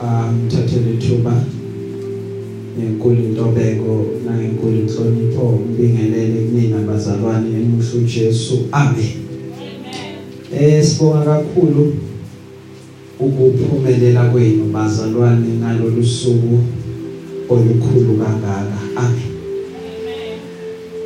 [0.00, 1.34] ngithathele ithuba
[2.78, 8.56] ngenkulu intobeko nangenkulu inhlonipho ngibingelele kunina bazalwane emuhle uJesu.
[8.72, 9.16] Amen.
[10.56, 11.92] Eh sibonga kakhulu
[13.20, 16.58] ukuphumelela kwenu bazalwane ngalolu suku
[17.48, 18.80] olukhulu kangaka.
[18.96, 19.30] Amen.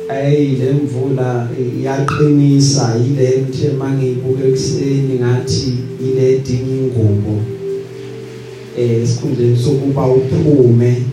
[0.09, 7.54] Ayi le mvula iyaqinisa yile ngithe mangiyibuka ekseni ngathi ile dinga ingubo.
[8.77, 11.03] Esikhundleni sokuba uphume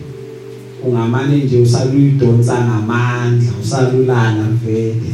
[0.85, 5.13] ungamane nje usaluyidonsa ngamandla usalulana vele.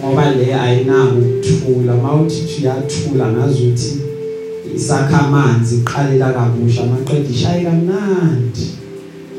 [0.00, 3.96] Ngoba le ayinako ukuthula mawuthi uyathula ngazuthi
[4.76, 8.66] isakha amanzi iqalela kabusha amaqedwe ishaye kamnandi.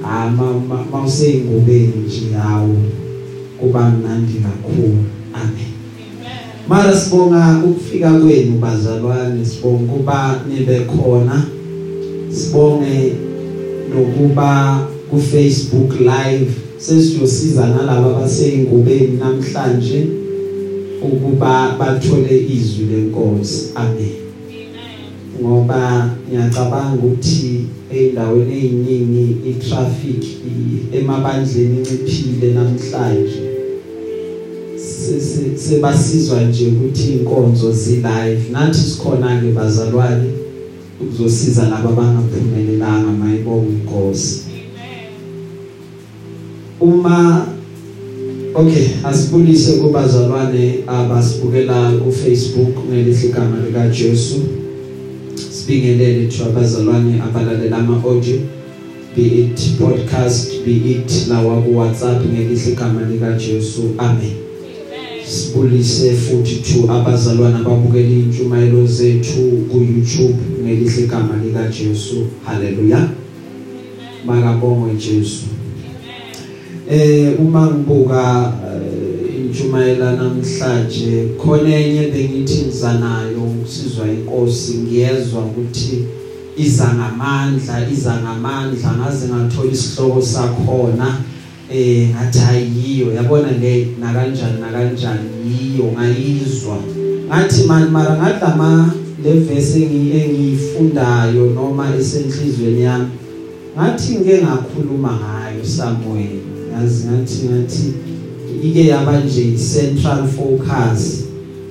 [0.04, 0.54] Ama
[0.92, 2.76] mawuseyingubeni nje yawo
[3.60, 5.04] kuba mnandi kakhulu.
[5.34, 5.74] Amen.
[6.68, 11.46] Mara sibonga ukufika kwenu bazalwane sibonga kuba nibe khona.
[12.40, 13.14] Sibonge
[13.90, 14.52] nokuba
[15.10, 20.08] ku Facebook live sesiyosiza nalabo abaseyingubeni namhlanje
[21.02, 23.72] ukuba bathole izwi lenkosi.
[23.76, 24.16] Amen.
[25.42, 30.24] Ngoba ngiyacabanga ukuthi endaweni eziningi itraffic
[30.92, 33.42] emabandleni inciphile namhlanje.
[35.56, 40.39] Sebasizwa nje ukuthi inkonzo zi live nathi sikhona ke bazalwane.
[41.02, 44.42] Ukuzosiza labo abangaphumelelanga mayibonga inkosi
[46.80, 47.46] uma
[48.56, 54.40] okay asibulise kubazalwane abasibukela ku Facebook ngelihle igama lika Jesu
[55.52, 58.38] sibingelele thu abazalwane abalalela ama audio
[59.16, 64.49] be it podcast be it lawa ku WhatsApp ngelihle igama lika Jesu amen.
[65.30, 73.10] Sibulise futhi thu abazalwane ababukela intshumayelo zethu ku YouTube ngelihle igama lika Jesu haleluya
[74.26, 75.46] makabongwe Jesu.
[76.90, 78.54] Eh uma ngibuka
[79.38, 86.06] intshumayela namhlanje khona enye bengithi ngizanayo ukusizwa inkosi ngiyezwa ukuthi
[86.58, 91.18] iza ngamandla iza ngamandla ngaze ngathola isihloko sakhona.
[91.72, 96.78] Eh ngathi ayiyo yabona le nakanjani nakanjani yiyo ngayizwa.
[97.28, 98.94] Ngathi mani mara ngadlama
[99.24, 103.08] le verse engiyifundayo noma esenhlizweni yami
[103.78, 106.42] ngathi ngeke ngakhuluma ngayo Samuel.
[106.74, 107.94] Yazi ngathi ngathi
[108.64, 111.24] ike yaba nje central focus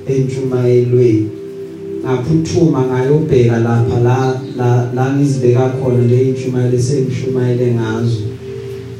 [0.06, 1.28] entshumayelweni.
[2.04, 4.40] Ngaphuthuma ngayobheka lapha la
[4.94, 8.27] la, ngizibeka khona le intshumayelo esengishumayele ngazo.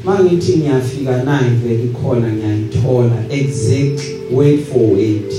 [0.05, 4.01] Mangithi ngiyafika nayi vele ikhona ngiyayithola exact
[4.31, 5.33] word for word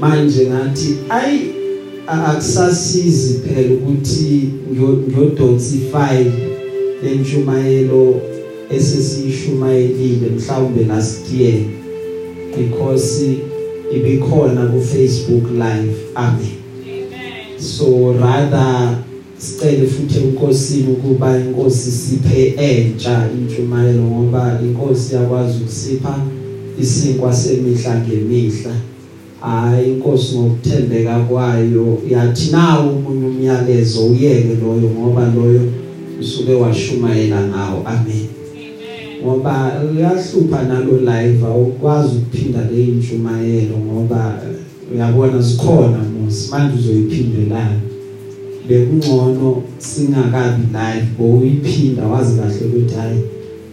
[0.00, 1.40] manje ngathi ayi
[2.06, 6.32] akusasizi phela ukuthi ngiyodonsa ifile
[7.02, 8.20] lentshumayelo
[8.70, 11.60] esesiyishumayelile mhlawumbe last year
[12.56, 13.36] because
[13.94, 15.96] ibikhona ku Facebook live.
[16.14, 16.58] Amen.
[17.58, 19.04] So rather
[19.40, 26.26] sicele futhi enkosini ukuba inkosi siphe entsha intshumayelo ngoba inkosi yakwazi ukusipha
[26.80, 28.74] isinkwa semihla ngemihla.
[29.40, 35.62] Hayi inkosi ngokuthembeka kwayo yathi nawo umunye umyalezo uyeke loyo ngoba loyo
[36.20, 38.26] usuke washumayela ngawo amen.
[39.22, 44.42] Ngoba uyahlupha nalo live awukwazi ukuphinda le intshumayelo ngoba
[44.94, 47.89] uyabona sikhona musi manje uzoyiphindelana
[48.70, 53.20] bekungcono singakabi live bowuyiphinda wazi kahle ukuthi hayi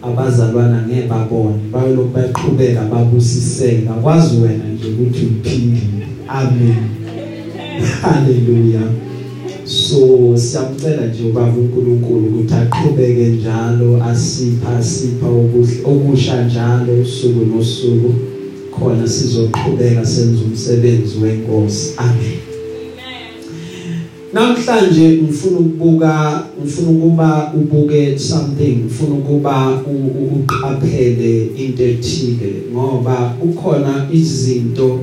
[0.02, 1.58] abazalwana ngeke babone.
[1.72, 6.76] Bayolokhu baqhubeka babusiseka kwazi wena nje ukuthi uphindile amen.
[8.02, 8.80] Haleluya
[9.64, 15.26] so siyamcela nje ubaba uNkulunkulu ukuthi aqhubeke njalo asipha asipha
[15.84, 18.14] okusha njalo usuku nosuku.
[18.70, 21.94] Khona sizoqhubeka senza umsebenzi wenkosi.
[21.96, 22.47] Amen.
[24.32, 29.82] Namhlanje ngifuna ukubuka ngifuna ukuba ubuke something ngifuna ukuba
[30.36, 35.00] uqaphele into ethile ngoba ukhona izinto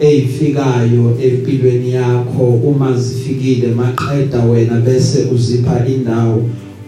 [0.00, 2.44] ezifikayo empilweni yakho.
[2.44, 6.42] Uma zifikile maqeda wena bese uzipha indawo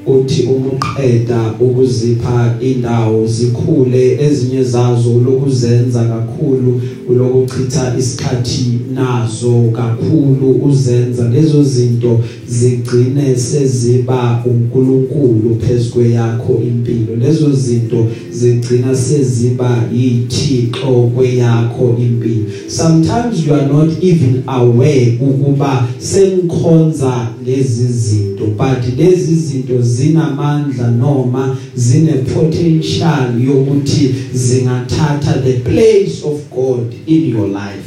[0.07, 4.19] uthi umuqeda ukuzipha indawo zikhule.
[4.21, 6.81] Ezinye zazo lokuzenza kakhulu
[7.11, 12.21] ulokuchitha isikhathi nazo kakhulu uzenza lezo zinto.
[12.51, 17.17] Zigcine seziba uNkulunkulu phezwe yakho impilo.
[17.17, 22.45] Lezo zinto zigcina seziba yithixo kweyakho impilo.
[22.69, 31.57] Sometimes you are not even aware ukuba sengikhonza lezi zinto but lezi zinto zinamandla noma
[31.75, 37.80] zine potential yokuthi zingathatha the place of God in your life.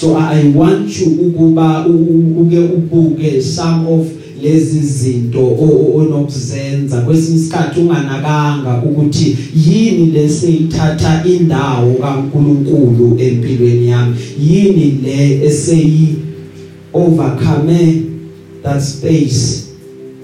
[0.00, 4.06] So i want you ukuba uke ubuke some of
[4.42, 5.56] lezi zinto
[5.94, 9.36] onokuzenza kwesinye isikhathi unganakanga ukuthi
[9.66, 14.16] yini leseyithatha indawo kaNkuluNkulu empilweni yami?
[14.50, 16.14] Yini le eseyi
[16.92, 18.02] overcome
[18.62, 19.64] that space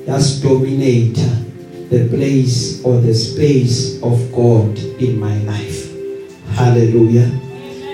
[0.06, 1.32] that's dominator
[1.90, 5.90] the place or the space of God in my life?
[6.56, 7.43] Hallelujah.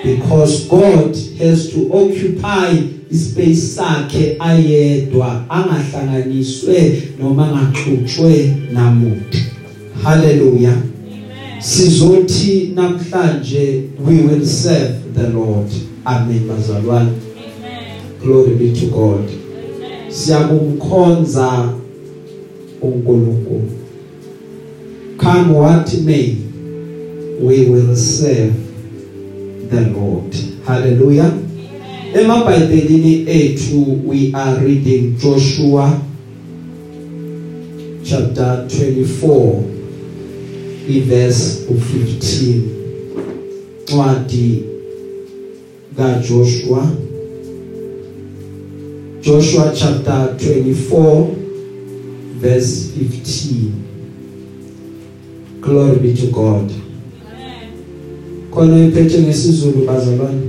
[0.02, 9.38] Because God has to occupy ispace sakhe ayedwa angahlanganiswe noma angaxutshwe namuntu
[10.02, 10.76] haleluya
[11.58, 15.68] sizothi namhlanje we will serve the lord.
[16.04, 17.10] Amen bazalwane.
[17.10, 19.30] Amen glory be to god.
[20.08, 21.74] Siyabumkhonza
[22.82, 23.70] uNkulunkulu.
[25.18, 26.36] Come what may
[27.42, 28.52] we will serve
[29.70, 30.34] the lord
[30.66, 31.32] hallelujah.
[32.14, 36.00] Emabhayibhelini ethu we are reading Joshua
[38.04, 39.62] chapter 24
[40.88, 42.62] iverse 15
[43.88, 44.64] ncwadi
[45.96, 46.90] kaJoshua.
[49.22, 51.26] Joshua chapter 24
[52.40, 53.72] verse 15
[55.60, 56.70] Glory be to God.
[56.70, 56.79] Amen
[58.52, 60.46] Khona iphethe ngesizulu bazalwane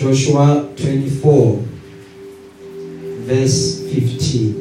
[0.00, 1.58] Joshua 24
[3.26, 4.54] verse 15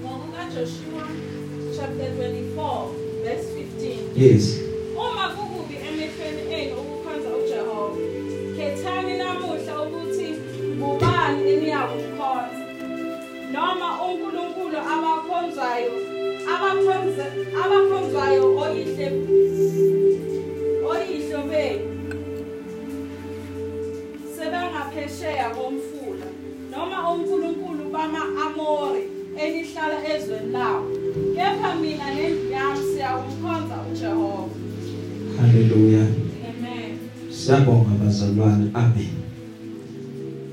[0.00, 1.04] Ngokuka Joshua
[1.76, 2.88] chapter 24
[3.24, 4.59] verse 15 Yes.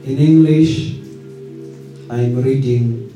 [0.07, 0.93] In English
[2.09, 3.13] I'm reading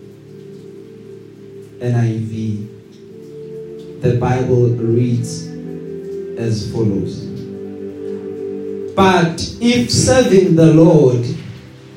[1.79, 2.67] NIV
[4.01, 5.47] The Bible reads
[6.37, 7.27] as follows.
[8.93, 11.25] But if serving the Lord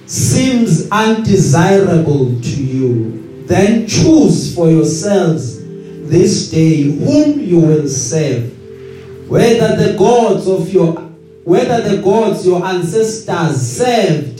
[0.06, 5.58] seems undesirable to you, then choose for yourselves
[6.08, 8.48] this day whom you will serve,
[9.28, 10.92] whether the gods of your
[11.42, 14.33] whether the gods your ancestors served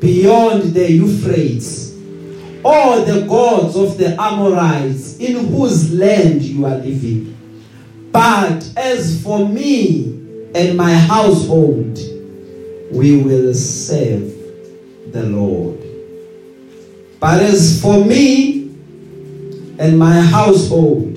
[0.00, 1.94] beyond the Euphrates,
[2.62, 7.36] or the gods of the Amorites in whose land you are living.
[8.12, 10.06] But as for me
[10.54, 11.98] and my household,
[12.90, 14.32] we will serve
[15.12, 15.78] the Lord.
[17.20, 18.74] But as for me
[19.78, 21.14] and my household,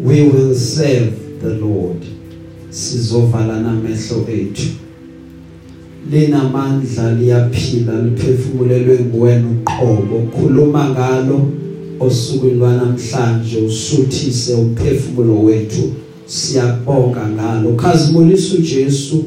[0.00, 2.02] we will serve the Lord.
[2.70, 4.83] Sizovala namehlo ethu.
[6.10, 10.26] Linamandla liyaphila liphefumulelwe nguwena uqobo.
[10.36, 11.50] Khuluma ngalo
[12.00, 15.92] osukwini lwanamhlanje usuthise umphefumulo wethu.
[16.26, 17.72] Siyabonga ngalo.
[17.72, 19.24] Khazimulisa uJesu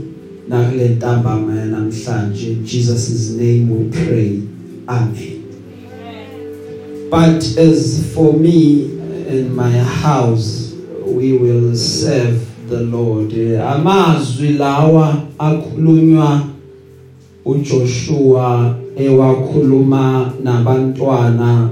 [0.49, 4.41] nakule ntambama namhlanje in Jesus name we pray.
[4.87, 5.43] Amen.
[7.09, 8.91] But as for me
[9.29, 10.73] and my house
[11.05, 13.31] we will serve the Lord.
[13.61, 16.41] Amazwi lawa akhulunywa
[17.47, 21.69] uJoshua ewakhuluma nabantwana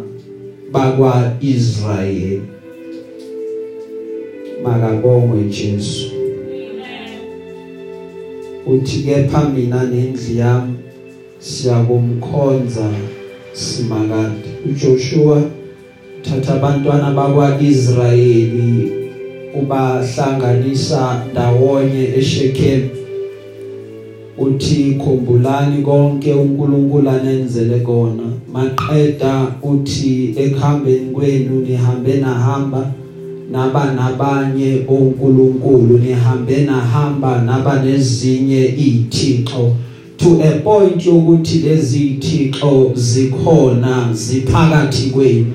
[0.72, 2.42] bakwaIsrayeli.
[4.64, 6.12] Makabongwe Jesu.
[8.68, 10.74] Uthi kepha mina nendlu yami
[11.40, 12.90] siyakumkhonza
[13.54, 14.50] simakade.
[14.70, 15.42] uJoshua
[16.22, 18.92] thatha abantwana bakwaIsrayeli
[19.54, 23.05] ubahlanganisa ndawonye eShekhem
[24.38, 28.24] uthi khumbulani konke uNkulunkulu anenzele kona.
[28.54, 32.92] Maqeda uthi ekuhambeni kwenu nihambe nahamba
[33.52, 39.76] naba nabanye oNkulunkulu nihambe nahamba naba nezinye izithixo
[40.18, 45.54] to a point yokuthi lezi izithixo zikhona ziphakathi kwenu.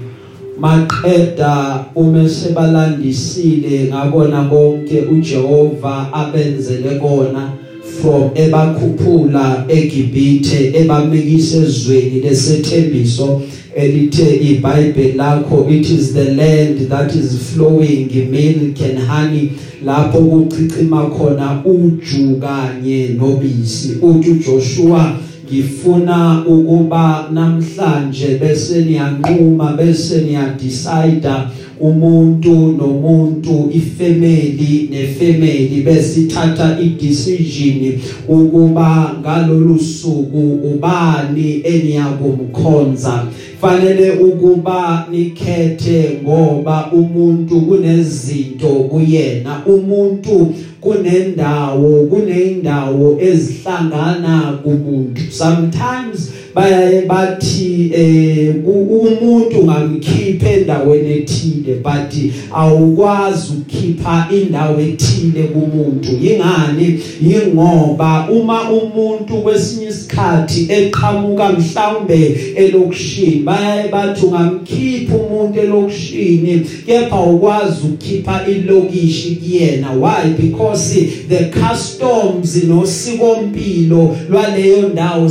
[0.60, 7.59] Maqeda uma sebalandisile ngabona konke uJehova abenzele kona.
[8.00, 13.42] From ebakhuphula eGibhithe ebamikise ezweni lesethembiso
[13.76, 19.52] elithe iBhayibheli lakho it is the land that is flowing milk and honey
[19.84, 23.98] lapho kuchichima khona uju kanye nobisi.
[24.02, 25.16] Uthi uJoshua
[25.46, 31.32] ngifuna ukuba namhlanje bese niyanquma bese niya decide
[31.80, 43.26] umuntu nomuntu ifamily nefamily besithatha idecision ukuba ngalolu suku ubani eniyakumkhonza
[43.60, 55.20] fanele ukuba nikhethe ngoba umuntu kunezinto kuyena umuntu kunendawo kuneyindawo ezihlangana kumuntu.
[55.30, 62.12] Sometimes bayaye bathi eh umuntu ngamkhipha endaweni ethile but
[62.54, 66.08] awukwazi ukukhipha indawo ethile kumuntu.
[66.22, 67.00] Yingani?
[67.22, 77.86] Yingoba uma umuntu kwesinye isikhathi eqhamuka mhlawumbe elokushini bayaye bathi ungamkhipha umuntu elokushini kepha ukwazi
[77.86, 79.90] ukukhipha ilokishi kuyena.
[79.92, 80.30] Why?
[80.36, 80.94] Because
[81.28, 85.28] the customs nosikompilo lwaleyo ndawo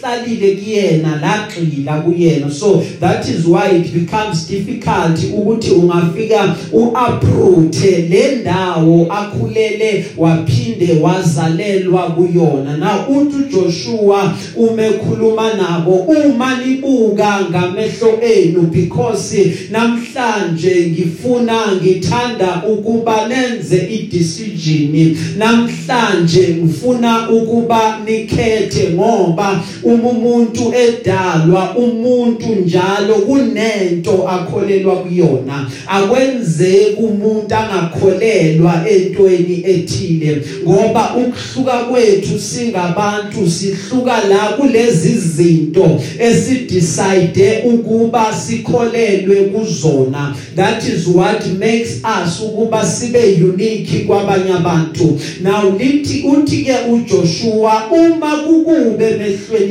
[0.00, 2.50] sekuhlalile kuyena lagxila kuyena.
[2.50, 12.10] So that is why it becomes difficult ukuthi ungafika uaproach le ndawo akhulele waphinde wazalelwa
[12.10, 12.76] kuyona.
[12.76, 23.76] Na uthi uJoshua umekhuluma nabo uma nibuka ngamehlo enu because namhlanje ngifuna ngithanda ukuba nenze
[23.76, 35.70] idecision namhlanje ngifuna ukuba nikhethe ngoba uma umuntu edalwa umuntu njalo kunento akholelwa kuyona.
[35.86, 48.32] Akwenze umuntu angakholelwa entweni ethile ngoba ukuhluka kwethu singabantu sihluka la kulezi zinto esidecide ukuba
[48.32, 50.36] sikholelwe kuzona.
[50.56, 55.18] That is what makes us ukuba sibe unique kwabanye abantu.
[55.42, 59.10] Now lithi uthi ke uJoshua uma kukube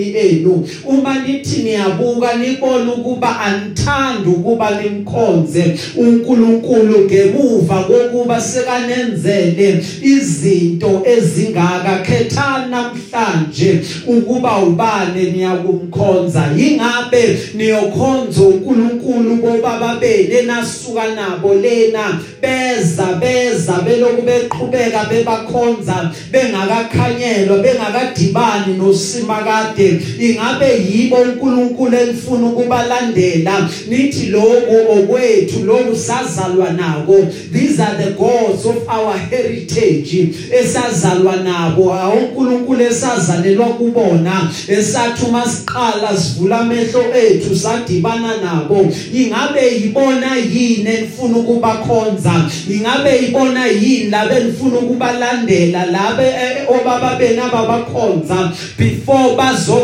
[0.10, 0.68] emehlweni enu.
[0.86, 12.68] Uma nithi niyabuka nibona ukuba anithandi ukuba nimkhonze uNkulunkulu ngemuva kokuba sekanenzele izinto ezingaka khethana
[12.70, 16.44] namhlanje ukuba ubane niyakumkhonza.
[16.58, 22.20] Ingabe niyokhonza uNkulunkulu bobaba bene nasuka nabo lena?
[22.42, 29.99] Beza beza beloku beqhubeka bebakhonza bengakakhanyelwa bengakadibani nosimakade.
[30.20, 33.70] Ingabe yibo uNkulunkulu elifuna ukubalandela.
[33.90, 37.28] Nithi lokho okwethu lokhu sazalwa nako.
[37.54, 40.30] These are the gods of our heritage
[40.62, 41.96] esazalwa nabo.
[42.18, 48.88] uNkulunkulu esazalelwa kubona esathi uma siqala sivula amehlo ethu sadibana nabo.
[49.14, 52.50] Ingabe yibona yini elifuna ukubakhonza?
[52.70, 56.34] Ingabe yibona yini labe nifuna ukubalandela labe
[56.68, 59.36] obaba bena babakhonza before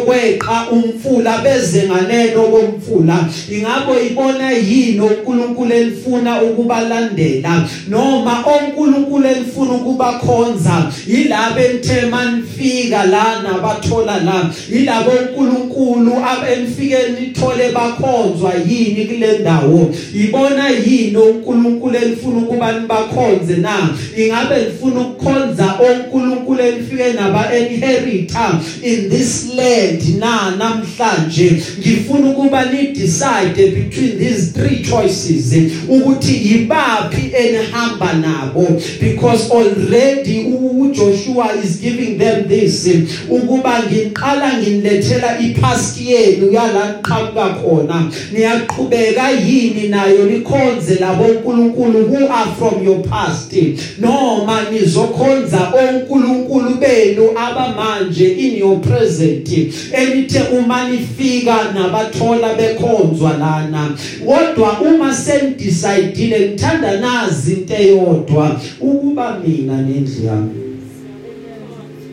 [0.06, 3.26] bazokweqa umfula beze nganeno komfula.
[3.52, 7.64] Ingabo ibona yini uNkulunkulu elifuna ukubalandela?
[7.90, 10.92] Noma oNkulunkulu elifuna ukubakhonza?
[11.08, 14.50] Yilabe nithema nifika la nabathola la?
[14.74, 19.96] Yilabo uNkulunkulu abenifike nithole bakhonzwa yini kule ndawo?
[20.16, 23.90] Ibona yini uNkulunkulu elifuna ukuba nibakhonze na?
[24.18, 29.95] Ingabe lifuna ukukhonza oNkulunkulu elifike naba inherita in this land?
[30.20, 35.54] Na namhlanje ngifuna ukuba ni decide between these three choices
[35.90, 38.68] ukuthi yibapi enihamba nabo
[39.02, 40.46] because already
[40.80, 42.90] uJoshua is giving them this
[43.30, 48.12] ukuba ngiqala nginilethela ipast yenu yala qhamuka khona.
[48.34, 53.54] Niyaqhubeka yini nayo likhonze labo uNkulunkulu who are from your past
[54.00, 59.50] noma nizokhonza oNkulunkulu benu abamanje in your present?
[59.92, 63.98] Elithe uma nifika nabathola bekhonzwa lana.
[64.26, 70.66] Kodwa uma sendicidile ngithanda nazi into eyodwa ukuba mina nendlu yami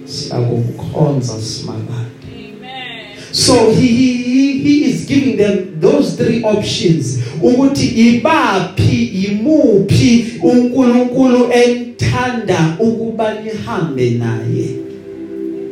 [0.05, 3.17] siyakumkhonza simakade Amen.
[3.33, 12.77] so he, he he is giving them those three options ukuthi ibaphi imuphi uNkulunkulu enthanda
[12.81, 14.69] ukuba nihambe naye.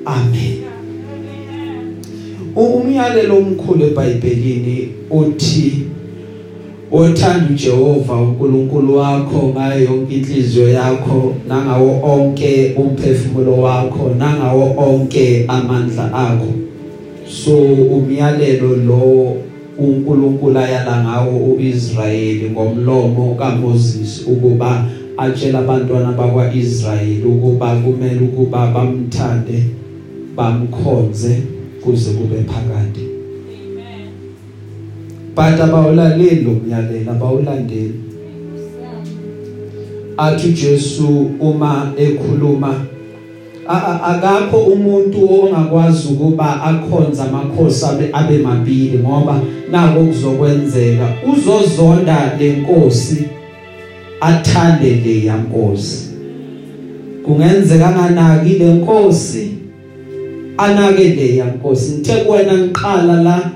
[0.04, 0.59] Amen.
[2.56, 5.86] Umyalelo omkhulu eBhayibhelini uthi
[6.92, 16.12] othanda uJehova uNkulunkulu wakho ngayo yonke inhliziyo yakho nangawo onke umphefumulo wakho nangawo onke amandla
[16.12, 16.52] akho.
[17.28, 17.54] So
[17.96, 19.36] umyalelo lo
[19.78, 24.84] uNkulunkulu ayala ngawo uIsrayeli ngomlomo kaMoses ukuba
[25.16, 29.64] atshela abantwana bakwaIsrayeli ukuba kumele ukuba bamthande
[30.36, 31.59] bamkhonze.
[31.84, 33.04] Kuze kube phakade.
[33.50, 34.10] Amen.
[35.34, 38.00] but abawulaleli lo myalelo abawulandeli.
[40.16, 42.74] Athi uJesu uma ekhuluma
[44.04, 51.08] akakho umuntu ongakwazi ukuba akhonza amakhosi abe mabili ngoba nako kuzokwenzeka.
[51.32, 53.24] Uzozonda lenkosi
[54.20, 56.10] athande le yankosi.
[57.24, 59.59] Kungenzeka nganaki lenkosi
[60.60, 63.50] anake le yankosi ngithe kuwena ngiqala la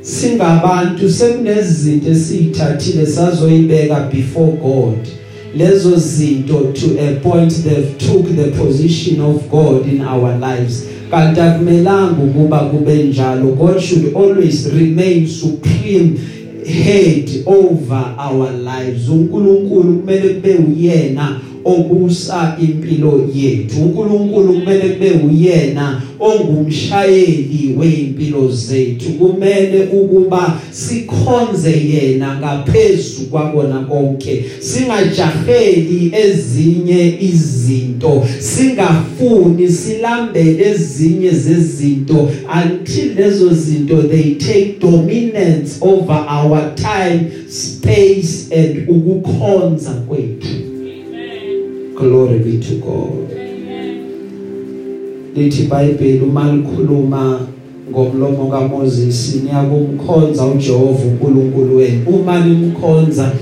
[0.00, 4.98] singabantu sekunezinto esizithathile sazoyibeka before God.
[5.56, 10.84] Lezo zinto to a point they've took the position of God in our lives.
[11.10, 13.46] Kanti akumelanga ukuba kube njalo.
[13.56, 16.18] God should always remain supreme
[16.66, 19.08] head over our lives.
[19.08, 23.80] uNkulunkulu kumele kube uyena obusa impilo yethu.
[23.82, 29.08] uNkulunkulu kumele kube uyena ongumshayeli weimpilo zethu.
[29.12, 34.44] Kumele ukuba sikhonze yena ngaphezulu kwakona konke.
[34.60, 38.26] Singajaheli ezinye izinto.
[38.38, 42.30] Singafuni silambele ezinye zezinto
[42.64, 50.65] until lezo zinto they take dominance over our time space and ukukhonza kwethu.
[51.96, 53.30] Glory be to God.
[55.34, 57.40] Lithi iBhayibheli uma likhuluma
[57.90, 62.02] ngomlomo kaMoses niyakumkhonza uJehova uNkulunkulu wenu.
[62.06, 63.32] Uma nimkhonza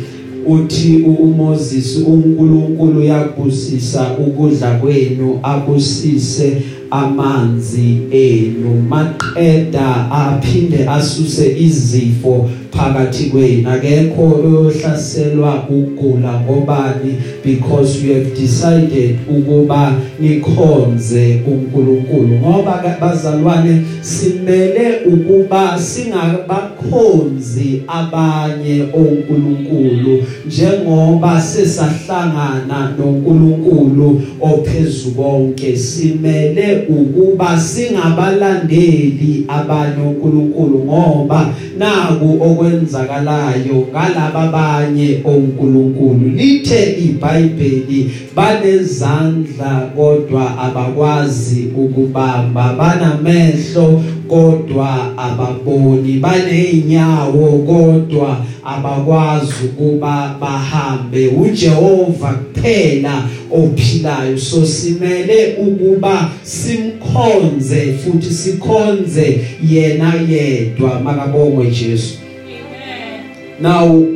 [0.46, 8.82] uthi uMoses uNkulunkulu yakubusisa ukudla kwenu abusise amanzi enu.
[8.88, 13.70] Maqeda aphinde asuse izifo phakathi kwenu.
[13.70, 17.14] Akekho oyohlaselwa ukugula ngobani?
[17.44, 30.22] Because you have decided ukuba nikhonze uNkulunkulu ngoba bazalwane simele ukuba singabakhonzi abanye oNkulunkulu.
[30.46, 45.20] Njengoba sesahlangana noNkulunkulu ophezulu konke simele ukuba singabalandeli abanye uNkulunkulu ngoba naku okwenzakalayo ngalaba abanye
[45.24, 46.28] oNkulunkulu.
[46.36, 61.28] Lithe iBhayibheli banezandla kodwa abakwazi ukubamba banamehlo kodwa ababoni baneinyawo kodwa abakwazi ukuba bahambe.
[61.28, 64.38] uJehova kuphela ophilayo.
[64.38, 71.00] So simele ukuba simkhonze futhi sikhonze yena yedwa.
[71.00, 72.14] Makabongwe Jesu.
[72.14, 73.60] Amen.
[73.60, 74.06] now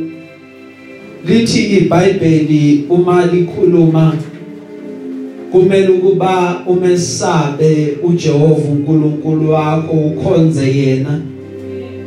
[1.25, 4.13] lithi iBhayibheli uma likhuluma
[5.51, 11.21] kumele ukuba umesabe uJehova uNkulunkulu wakho ukhonze yena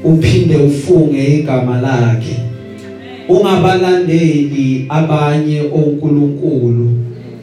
[0.04, 2.36] uphinde ufunge igama lakhe.
[3.28, 6.90] Ungabalandeli abanye onkulunkulu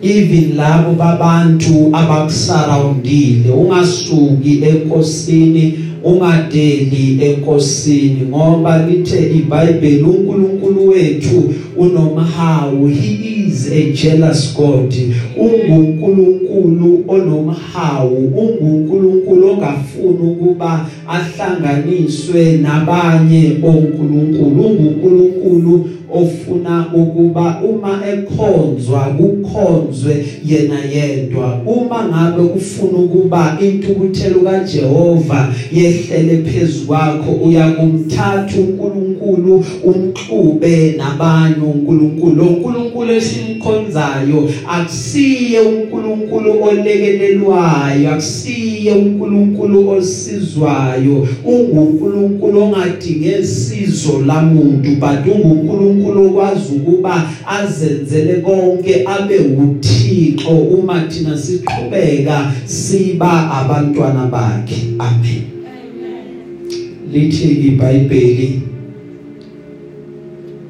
[0.01, 3.49] even labo babantu abakusurroundile.
[3.51, 14.93] Ungasuki enkosini ungadeli enkosini ngoba lithe iBhayibheli uNkulunkulu wethu unomhawu he is a jealous god.
[15.37, 30.79] Ungunkulunkulu onomhawu ungunkulunkulu ongafuni ukuba ahlanganiswe nabanye onkulunkulu ungunkulunkulu ofuna ukuba uma ekhonzwa kukhonzwe yena
[30.93, 31.61] yedwa.
[31.65, 42.43] Uma ngabe ufuna ukuba intukuthelo kaJehova yehlele phezukwakho uyakumthatha uNkulunkulu umxube nabanye uNkulunkulu.
[42.43, 51.27] uNkulunkulu esimkhonzayo akusiye uNkulunkulu olekelelwayo akusiye uNkulunkulu osizwayo.
[51.45, 61.37] unguNkulunkulu ongadinge sizo lamuntu but unguNkulunkulu uNkulunkulu okwazi ukuba azenzele konke abe uThixo uma thina
[61.37, 64.95] siqhubeka siba abantwana bakhe.
[64.99, 65.43] Amen.
[67.11, 68.61] Lithi iBhayibheli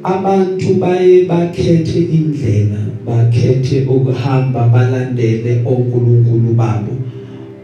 [0.03, 6.98] abantu baye bakhethe indlela bakhethe ukuhamba balandele onkulunkulu babo.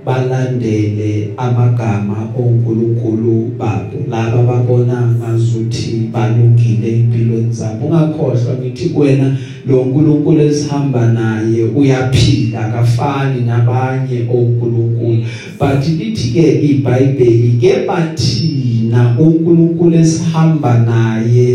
[0.06, 9.38] Balandele amagama onkulunkulu babo laba babona ngazuthi balungile empilweni zabo ungakhohlwa ngithi kuwena
[9.68, 15.24] lo nkulunkulu esihamba naye uyaphila akafani nabanye onkulunkulu
[15.60, 21.48] but lithi ke iBhayibheli ke bathina unkulunkulu esihamba naye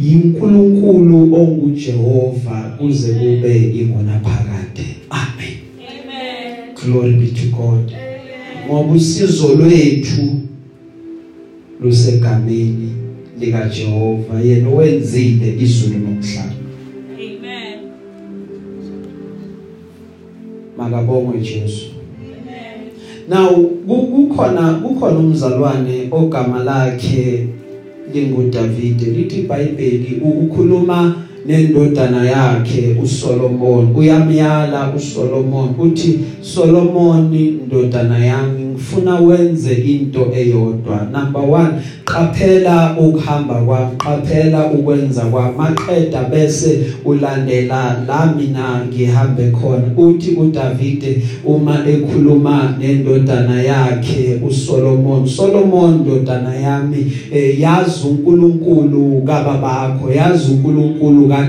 [0.00, 4.97] yinkulunkulu onguJehova kuze kube ingona phakade.
[6.84, 7.92] Glory be to god
[8.66, 10.40] ngoba usizo lwethu
[11.80, 12.88] lusegameni
[13.40, 16.52] lika Jehova yena wenzile izulu nomhlaba
[17.14, 17.78] Amen.
[20.78, 21.86] makabongwe Jesu
[22.20, 22.88] Amen.
[23.28, 23.48] now
[23.86, 27.46] ku- kukhona kukhona umzalwane ogama lakhe
[28.14, 31.14] linguDavid lithi iBhayibheli ukukhuluma
[31.48, 33.96] nendodana yakhe uSolomon.
[33.96, 41.08] Uyamyala uSolomon uthi Solomon indodana yami ngifuna wenze into eyodwa.
[41.12, 41.68] Number 1
[42.08, 49.92] qaphela ukuhamba kwami qaphela ukwenza kwami maqeda bese ulandela la mina ngihambe khona.
[49.96, 60.52] Uthi uDavid uma ekhuluma nendodana yakhe uSolomon Solomon ndodana yami eh, yazi uNkulunkulu kababakho yazi
[60.52, 61.48] uNkulunkulu ka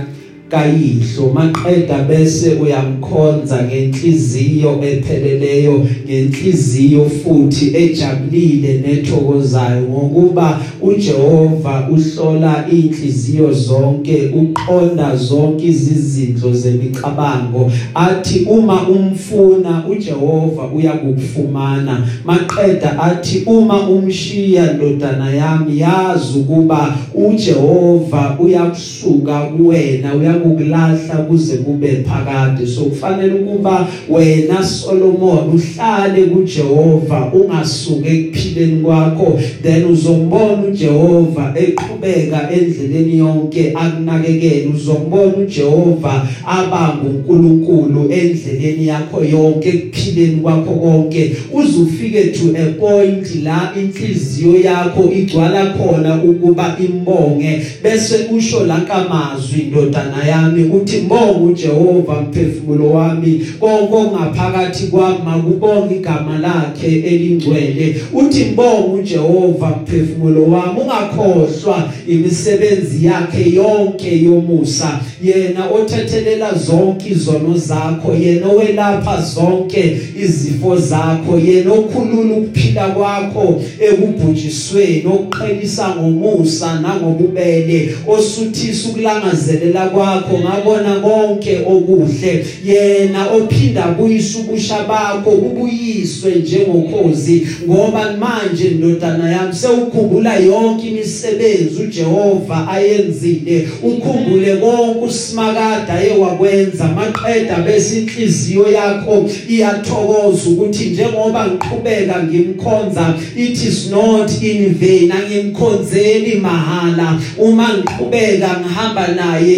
[0.49, 14.29] kayihlo maqeda bese uyamkhonza ngenhliziyo epheleleyo ngenhliziyo futhi ejabulile nethokozayo ngokuba uJehova uhlola inhliziyo zonke
[14.33, 17.71] uqonda zonke izizindlo zemicabango.
[17.95, 22.07] Athi uma umfuna uJehova uyakufumana.
[22.25, 32.67] Maqeda athi uma umshiya ndodana yami yazi ukuba uJehova uyakusuka kuwena uyakukulahla kuze kube phakade.
[32.67, 39.39] So kufanele ukuba wena Solomon uhlale kuJehova ungasuke ekuphileni kwakho.
[39.63, 44.67] Then uzombona uJehova eqhubeka endleleni yonke akunakekele.
[44.75, 51.35] Uzombona uJehova abanga uNkulunkulu endleleni yakho yonke ekuphileni kwakho konke.
[51.53, 57.61] Uzufike to a point la inhliziyo yakho igcwala khona ukuba imbonge.
[57.83, 66.39] Bese usho lankamazwi indodana yami uthi mbonga uJehova mphefumulo wami konke ongaphakathi kwami makubonge igama
[66.39, 68.01] lakhe elingcwele.
[68.13, 74.99] Uthi mbonga uJehova mphefumulo wami ungakhohlwa imisebenzi yakhe yonke yomusa.
[75.23, 85.05] Yena othethelela zonke izono zakho yena owelapha zonke izifo zakho yena okhulula ukuphila kwakho ekubhujisweni
[85.05, 92.45] okuqhelisa ngomusa nangobubele osuthisa ukulangazelela kwakho ngabona konke okuhle.
[92.65, 102.67] Yena ophinda kuyisa ubusha bakho kubuyiswe njengokhozi ngoba manje ndodana yami sewukhumbula yonke imisebenzi uJehova
[102.67, 103.67] ayenzile.
[103.83, 113.91] Ukhumbule konke usimakada ayewakwenza maqeda bese inhliziyo yakho iyathokoza ukuthi njengoba ngiqhubeka ngimkhonza it is
[113.91, 117.19] not in vain angimkhonzeli mahala.
[117.37, 119.55] Uma ngiqhubeka ngihamba naye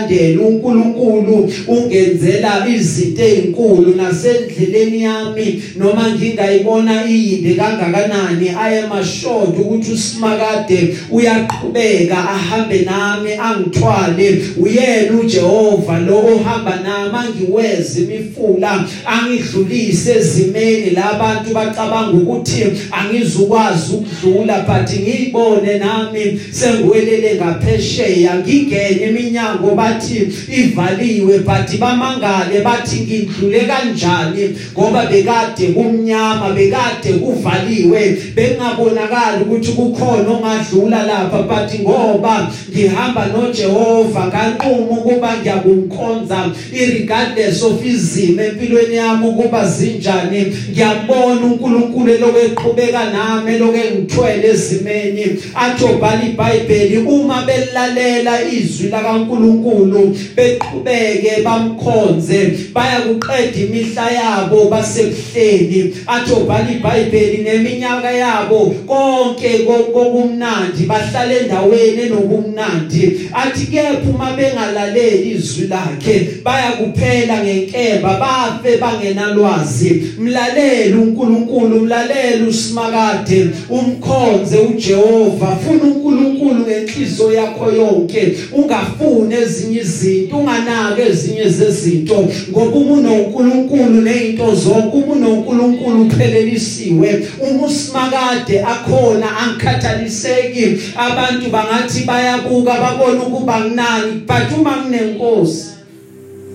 [0.00, 5.62] ngimlandela uNkulunkulu ungenzela izinto ezinkulu nasendleleni yami.
[5.76, 14.42] Noma ngingayibona iyinde kangakanani i am assured ukuthi usimakade uyaqhubeka ahambe nami angithwale.
[14.56, 20.90] Uyena uJehova lo ohamba nami angiweze imifula angidlulise ezimeni.
[20.90, 31.78] Labantu bacabanga ukuthi angizukwazi ukudlula but ngiyibone nami sengiwelele ngaphesheya ngingene eminyango bathi ivaliwe but
[31.78, 34.56] bamangale bathi ngidlule kanjani?
[34.72, 38.18] Ngoba bekade kumnyama bekade kuvaliwe.
[38.34, 46.50] Bengabonakala ukuthi kukhona ongadlula lapha but ngoba ngihamba noJehova nganquma ukuba ngiyakumkhonza.
[46.72, 55.24] Irregardless of izimo empilweni yami ukuba zinjani ngiyabona uNkulunkulu lokuqhubeka nami lokengithwele ezimeni.
[55.54, 65.94] Athi obhala iBhayibheli uma belalela izwi lakaNkulunkulu uNkulunkulu beqhubeke bamkhonze baya kuqeda imihla yabo basekuhleni.
[66.06, 75.68] Athi obhala iBhayibheli neminyaka yabo konke kokumnandi bahlala endaweni enobumnandi athi kepha uma bengalaleli izwi
[75.68, 80.02] lakhe baya kuphela ngenkemba bafe bangenalwazi.
[80.18, 91.02] Mlaleli uNkulunkulu mlaleli usimakade umkhonze uJehova funa uNkulunkulu ngenhliziyo yakho yonke ungafuni ezinye izinto unganake
[91.02, 92.28] ezinye zezinto.
[92.50, 97.26] Ngoba uma unoNkulunkulu nezinto zonke uma unoNkulunkulu uphelelisiwe.
[97.40, 100.78] Uma usimakade akhona angikhathaliseki.
[100.96, 105.66] Abantu bangathi bayabuka babona ukuba nginani but uma kunenkosi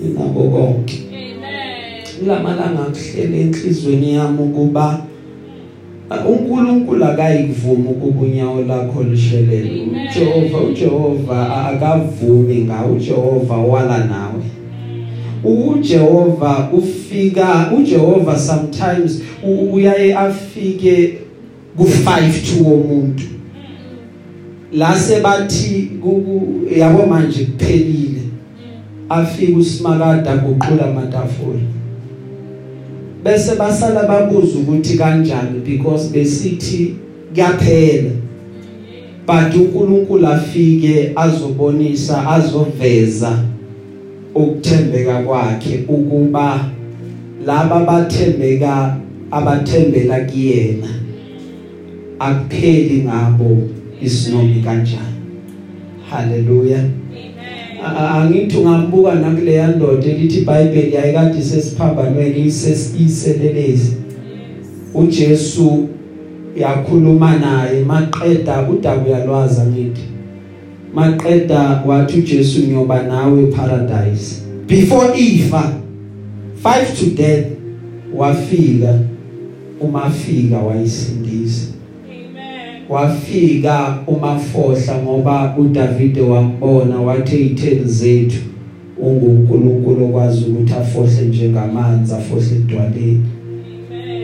[0.05, 2.03] inabo konke Amen.
[2.19, 5.01] kulamalanga kuhlele enhlizweni yami ukuba
[6.10, 9.82] uNkulunkulu akayivumi ukuba unyawo lakho lishelele.
[9.82, 14.43] uJehova uJehova akavumi ngawe uJehova wala nawe.
[15.43, 19.22] uJehova ufika uJehova sometimes
[19.74, 21.17] uyaye afike
[21.80, 23.24] ku5 to womuntu.
[24.74, 25.89] La sebathi
[26.78, 28.22] yabo manje kuphelile.
[29.10, 31.60] Afika usimakada guqula amatafula.
[33.28, 36.96] Bese basala babuza ukuthi kanjani because besithi
[37.34, 38.12] kuyaphela.
[39.28, 43.40] But uNkulunkulu afike azobonisa azoveza
[44.36, 46.66] ukuthembeka kwakhe ukuba
[47.46, 48.98] laba bathembeka
[49.32, 50.88] abathembela kuyena
[52.20, 53.58] akupheli ngabo
[54.02, 55.18] isinomi kanjani.
[56.10, 56.84] Haleluya
[57.84, 63.94] angithi ungambuka nakuleya ndoda elithi iBhayibheli yayikade sesiphambanweni isesiselelezi
[64.94, 65.88] uJesu
[66.58, 70.02] yakhuluma naye maqeda udaba uyalwaza ngithi
[70.94, 75.74] maqeda wathi uJesu nyoba nawe paradise before ifa
[76.63, 77.46] 5 to death
[78.16, 79.00] wafika
[79.82, 81.37] umafika wayisindisa Amen.
[82.89, 88.38] Wafika umafohla ngoba uDavide wambona wathi eyitheni zethu
[89.02, 93.23] unguNkulunkulu okwazi ukuthi afohle njengamanzi afohle edwaleni.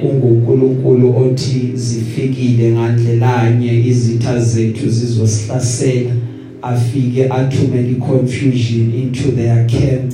[0.03, 6.11] unguNkulunkulu othi zifikile ngandlelanye izitha zethu zizosihlasela.
[6.61, 10.13] Afike athumele iconfusion into their camp.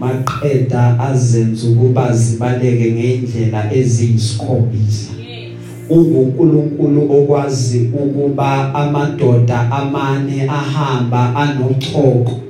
[0.00, 5.10] Maqeda azenza ukuba zibaleke ngendlela eziyisikhombisa.
[5.90, 12.40] unguNkulunkulu okwazi ukuba amadoda amane ahamba anochoko.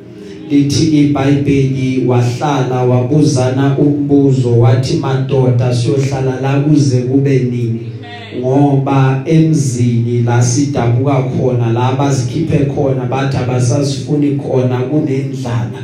[0.50, 7.80] Lithi iBhayibheli wahlala wabuzana umbuzo wathi madoda siyohlala la kuze kube nini?
[8.38, 15.82] Ngoba emzini la sidabuka khona la bazikhiphe khona bathi abasasifuni khona kunendlala.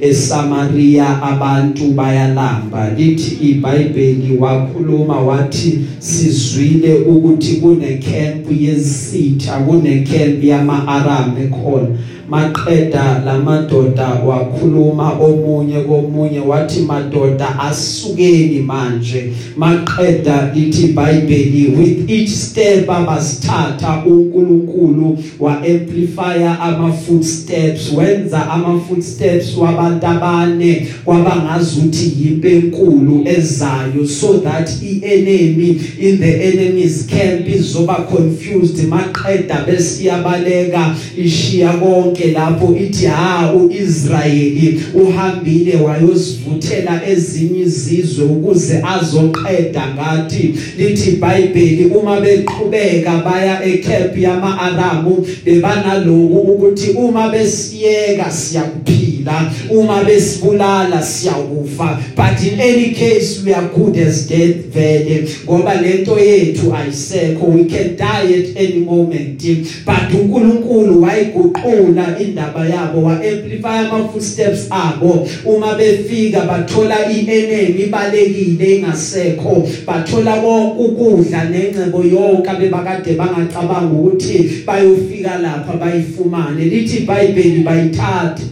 [0.00, 2.90] eSamaria abantu bayalamba.
[2.96, 11.88] Lithi iBhayibheli wakhuluma wathi sizwile ukuthi kune camp yezitha kune camp yama-Aram ekhona.
[12.28, 19.32] Maqeda lamadoda wakhuluma omunye komunye wathi madoda asukeni manje.
[19.56, 29.56] Maqeda lithi iBhayibheli with each step abasithatha uNkulunkulu wa amplify ama footsteps wenza ama footsteps
[29.56, 38.88] wabantu abane kwabangazuthi yimpe enkulu ezayo so that ienemy in the enemy's camp izoba confused.
[38.88, 42.13] Maqeda besiyabaleka ishiya konke.
[42.22, 50.54] Lapho ithi ha uIsrayeli uhambile wayosivuthela ezinye izizwe ukuze azoqeda ngathi.
[50.78, 61.98] Lithi iBhayibheli uma beqhubeka baya eCamp yama-Aramu bebanaloku ukuthi uma besiyeka siyakuphila uma besibulala siyakufa.
[62.16, 67.46] But in any case we are good as dead vele ngoba lento yethu ayisekho.
[67.54, 69.42] We can die at any moment.
[69.84, 75.28] But uNkulunkulu wayiguqula indaba yabo wa amplify ama footsteps abo.
[75.44, 85.38] Uma befika bathola ienemy ibalekile ingasekho bathola konke ukudla nengcebo yonke abebakade bangacabanga ukuthi bayofika
[85.38, 86.64] lapha bayifumane.
[86.64, 88.42] Lithi iBhayibheli bayithatha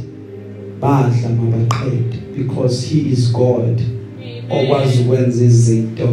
[0.80, 3.80] badla mabaqede because he is God
[4.50, 6.08] okwazi ukwenza izinto.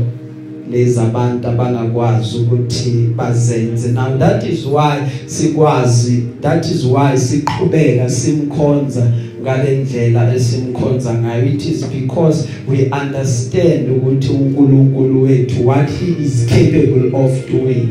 [0.71, 3.91] Lezi abantu abangakwazi ukuthi bazenze.
[3.91, 11.45] Now that is why sikwazi that is why siqhubeka simkhonza ngalendlela esimkhonza ngayo.
[11.45, 17.89] It is because we understand ukuthi uNkulunkulu wethu what he is capable of doing.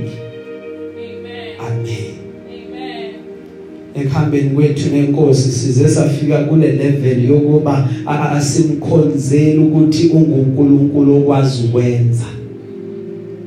[3.94, 12.37] Ekuhambeni kwethu nenkosi size safika kule level yokuba asimkhonzeli ukuthi unguNkulunkulu okwazi ukwenza.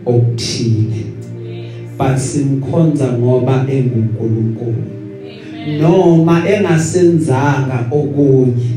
[0.05, 1.05] Okuthile.
[1.97, 4.83] But simkhonza ngoba enguNkulunkulu.
[5.79, 8.71] Noma engasenzanga okunye.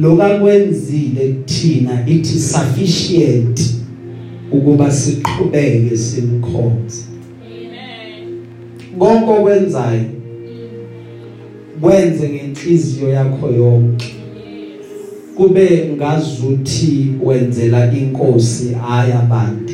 [0.00, 3.60] Lokakwenzile kuthina ithi sufficient
[4.52, 7.04] ukuba siqhubeke simkhonze.
[8.98, 10.04] Konke okwenzayo
[11.80, 14.14] kwenze ngenhliziyo yakho yonke.
[15.36, 19.67] Kube ngazuthi wenzela inkosi hayi abantu.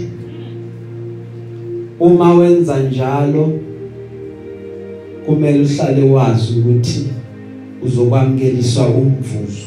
[2.05, 3.53] Uma wenza njalo
[5.27, 7.07] kumele uhlale wazi ukuthi
[7.83, 9.67] uzokwamukeliswa umvuzo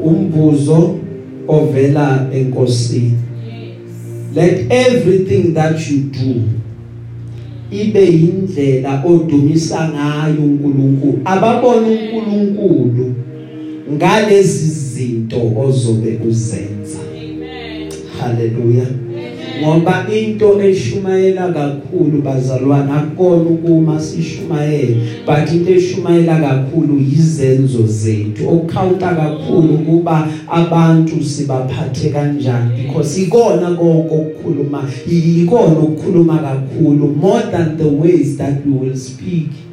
[0.00, 0.94] umvuzo
[1.48, 3.12] ovela enkosini
[4.34, 6.40] let everything that you do
[7.70, 13.14] ibe indlela odumisa ngayo uNkulunkulu ababona uNkulunkulu
[13.92, 17.92] ngalezi zinto ozobe uzenza Amen.
[18.20, 19.07] haleluya Amen.
[19.60, 28.48] Ngoba into eshumayela kakhulu bazalwana akukona ukuma sishumayela but into eshumayela kakhulu yizenzo zethu.
[28.48, 37.76] Okukhawunta kakhulu kuba abantu sibaphathe kanjani because ikona konke okukhuluma ikona ukukhuluma kakhulu more than
[37.76, 39.67] the ways that we will speak.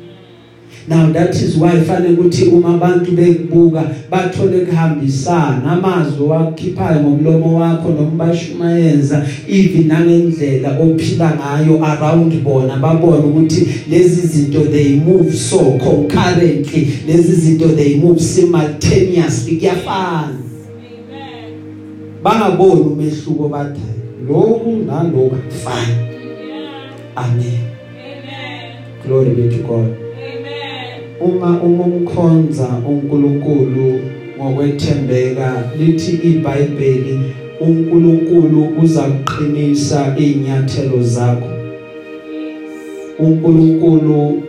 [0.88, 5.72] Now that is why fanele ukuthi uma abantu bekubuka bathole kuhambisana.
[5.72, 14.28] Amazwi wakhiphayo ngomlomo wakho noma bashumayeza even nangendlela ophila ngayo around bona babone ukuthi lezi
[14.28, 16.88] zinto they move so concurrently.
[17.08, 19.58] Lezi zinto they move simultaneously.
[19.58, 20.38] Kuyafana.
[22.24, 23.82] Bangaboni umehluko bathi
[24.28, 25.96] lokhu nalokhu kufana
[27.16, 27.62] amen.
[27.96, 28.76] Amen.
[29.06, 30.05] glory be to god.
[31.22, 34.00] Uma umkhonza uNkulunkulu
[34.38, 37.20] ngokwethembeka lithi iBhayibheli
[37.62, 41.50] uNkulunkulu uzakuqinisa inyathelo zakho.
[43.20, 44.42] uNkulunkulu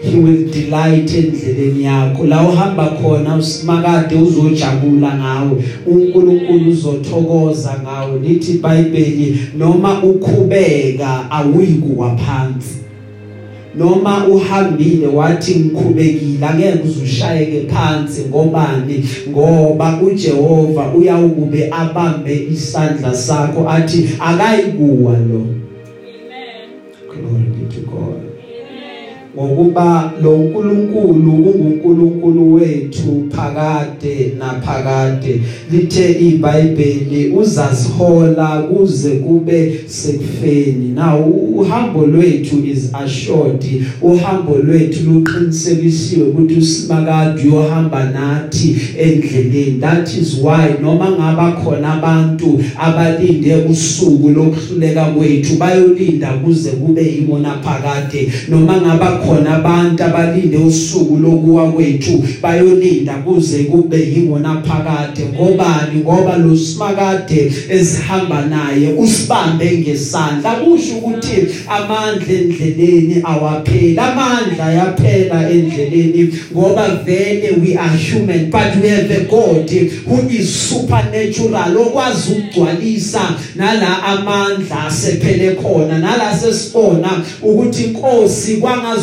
[0.00, 2.26] he will delight endleleni yakho.
[2.26, 8.18] La uhamba khona usimakade uzojabula ngawe uNkulunkulu uzothokoza ngawe.
[8.18, 12.81] Lithi iBhayibheli noma ukhubeka awuyikuwa phansi.
[13.74, 19.08] Noma uhambile wathi ngikhubekile angeke uzushayeke phansi ngobani?
[19.30, 25.61] Ngoba uJehova uyawukube abambe isandla sakho athi akayikuwa lo.
[29.36, 35.40] Ngokuba lo nkulunkulu ungunkulunkulu wethu phakade naphakade.
[35.70, 40.88] Lithe iBhayibheli uzasihola kuze kube sekufeni.
[40.94, 43.64] Now uhambo lwethu is assured
[44.02, 49.80] uhambo lwethu luqinisekisiwe ukuthi usimakade uyohamba nathi endleleni.
[49.80, 57.54] That is why noma ngaba khona abantu abalinde usuku lokuhluleka kwethu bayolinda kuze kube imona
[57.62, 58.32] phakade.
[58.48, 65.22] Noma ngaba khona abantu abalinde usuku lokuwa kwethu bayolinda kuze kube yimona phakade.
[65.34, 66.00] Ngobani?
[66.00, 70.52] Ngoba lo simakade esihamba naye usibambe ngesandla.
[70.52, 78.88] Kusho ukuthi amandla endleleni awapheli amandla yaphela endleleni ngoba vele we are human but we
[78.88, 79.70] have a God
[80.06, 88.56] who is supernatural okwazi ukugcwalisa nala amandla asephele khona nala sesibona ukuthi inkosi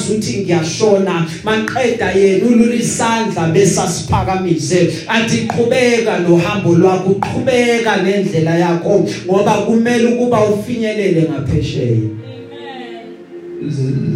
[0.09, 9.51] kwangazuthi ngiyashona manqeda yena ulula isandla besasiphakamise athi qhubeka nohambo lwakho uqhubeka nendlela yakho ngoba
[9.51, 12.09] kumele ukuba ufinyelele ngaphesheya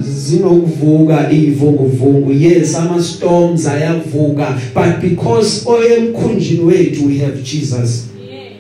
[0.02, 8.54] zinokuvuka ivunguvungu yes ama storms ayavuka but because oyemkhunjini wethu we have Jesus Yes.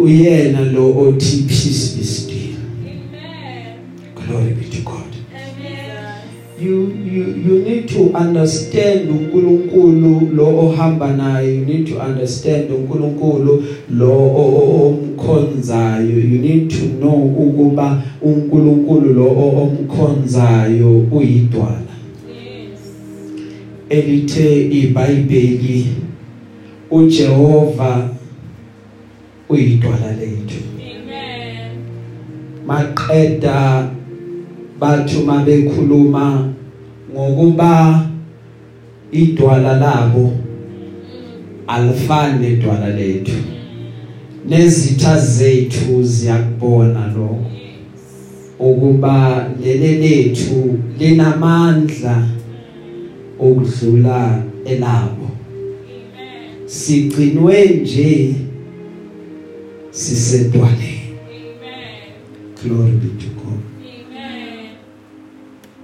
[0.00, 3.78] uyena lo othi peace be still Amen.
[4.14, 4.95] glory be to God.
[6.60, 11.54] You you you need to understand uNkulunkulu lo ohamba naye.
[11.54, 14.12] You need to understand uNkulunkulu lo
[14.86, 16.18] omkhonzayo.
[16.18, 19.26] You need to know ukuba uNkulunkulu lo
[19.62, 21.82] omkhonzayo uyidwala.
[23.88, 25.86] Elithe iBhayibheli
[26.90, 28.08] uJehova
[29.48, 30.60] uyidwala lethu.
[30.76, 31.78] Amen.
[32.66, 33.88] maqeda
[34.80, 36.48] bathu mabekhuluma
[37.12, 38.06] ngokuba
[39.12, 40.32] idwala labo
[41.66, 43.32] alifani nedwala lethu.
[44.48, 47.44] Nezitha zethu ziyakubona lokho.
[48.58, 52.28] Ukuba lele lethu linamandla
[53.40, 55.30] okudlula elabo.
[56.66, 58.34] Sigcinwe nje
[59.90, 61.00] sisedwaleni.
[62.62, 63.35] Glory be to.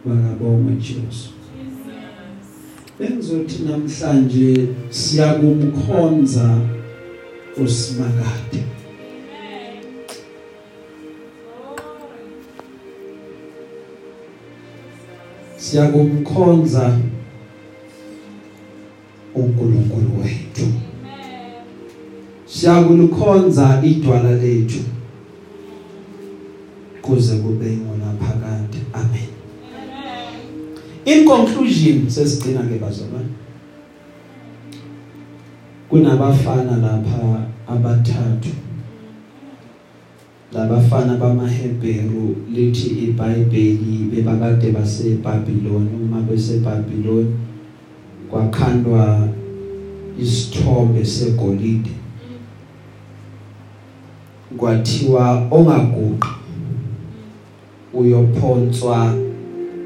[0.04, 1.30] Bangabonga Jesu
[2.98, 6.58] bengizothi namhlanje siyakumkhonza
[7.64, 9.84] usimakade Amen.
[11.56, 12.22] Glory.
[15.56, 16.98] siyakumkhonza
[19.34, 21.64] uNkulunkulu wethu Amen.
[22.46, 24.80] siyakulukhonza idwala lethu
[27.02, 29.21] kuze kube ngona phakade Amen.
[31.04, 33.32] In conclusion sesigcina ke bazalwane
[35.90, 38.48] kunabafana lapha abathathu.
[40.52, 45.90] Labafana bamaHebheru lithi iBhayibheli bebakade baseBhabhiloni.
[46.02, 47.36] Uma beseBhabhiloni
[48.30, 49.28] kwakhandwa
[50.20, 51.90] isithombe segolide.
[54.56, 56.28] Kwathiwa ongaguqi
[57.94, 59.14] uyophonswa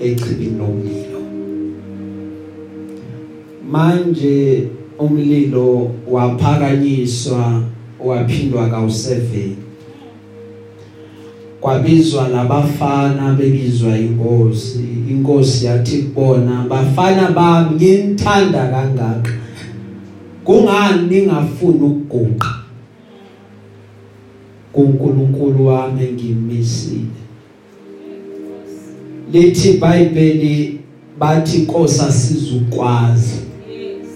[0.00, 1.20] echibini lomlilo
[3.70, 4.68] manje
[4.98, 7.62] umlilo waphakanyiswa
[8.04, 9.50] waphindwa kawu7
[11.60, 14.84] kwabizwa labafana bebizwa inkosi.
[15.10, 19.30] Inkosi yathi kubona bafana bami nginthanda kangaka.
[20.44, 22.56] Kungani ningafuni ukuguqa?
[24.72, 27.25] kuNkulunkulu wami engimisile.
[29.32, 30.80] Lithi iBhayibheli
[31.18, 33.34] bathi inkosi asizukwazi.
[33.70, 34.06] Yes.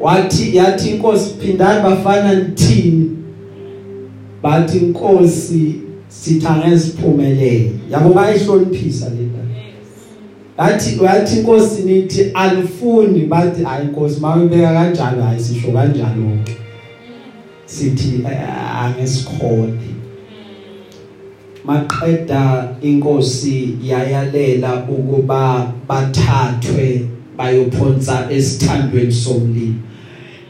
[0.00, 3.16] wathi yathi inkosi phindani bafana nithini?
[4.42, 5.74] Bathi inkosi
[6.08, 9.78] sitha ngesiphumelele yabo ngayihloniphisa lena Yes.
[10.58, 13.20] yathi yathi inkosi nithi alifuni.
[13.26, 16.52] Bathi hayi inkosi mawubeka kanjalo hayi sisho kanjalo ke
[17.66, 19.72] sithi "Ah, angesikhona
[21.64, 27.06] maqeda inkosi yayalela ukuba bathathwe
[27.36, 29.74] bayophonsa esithandweni somlilo.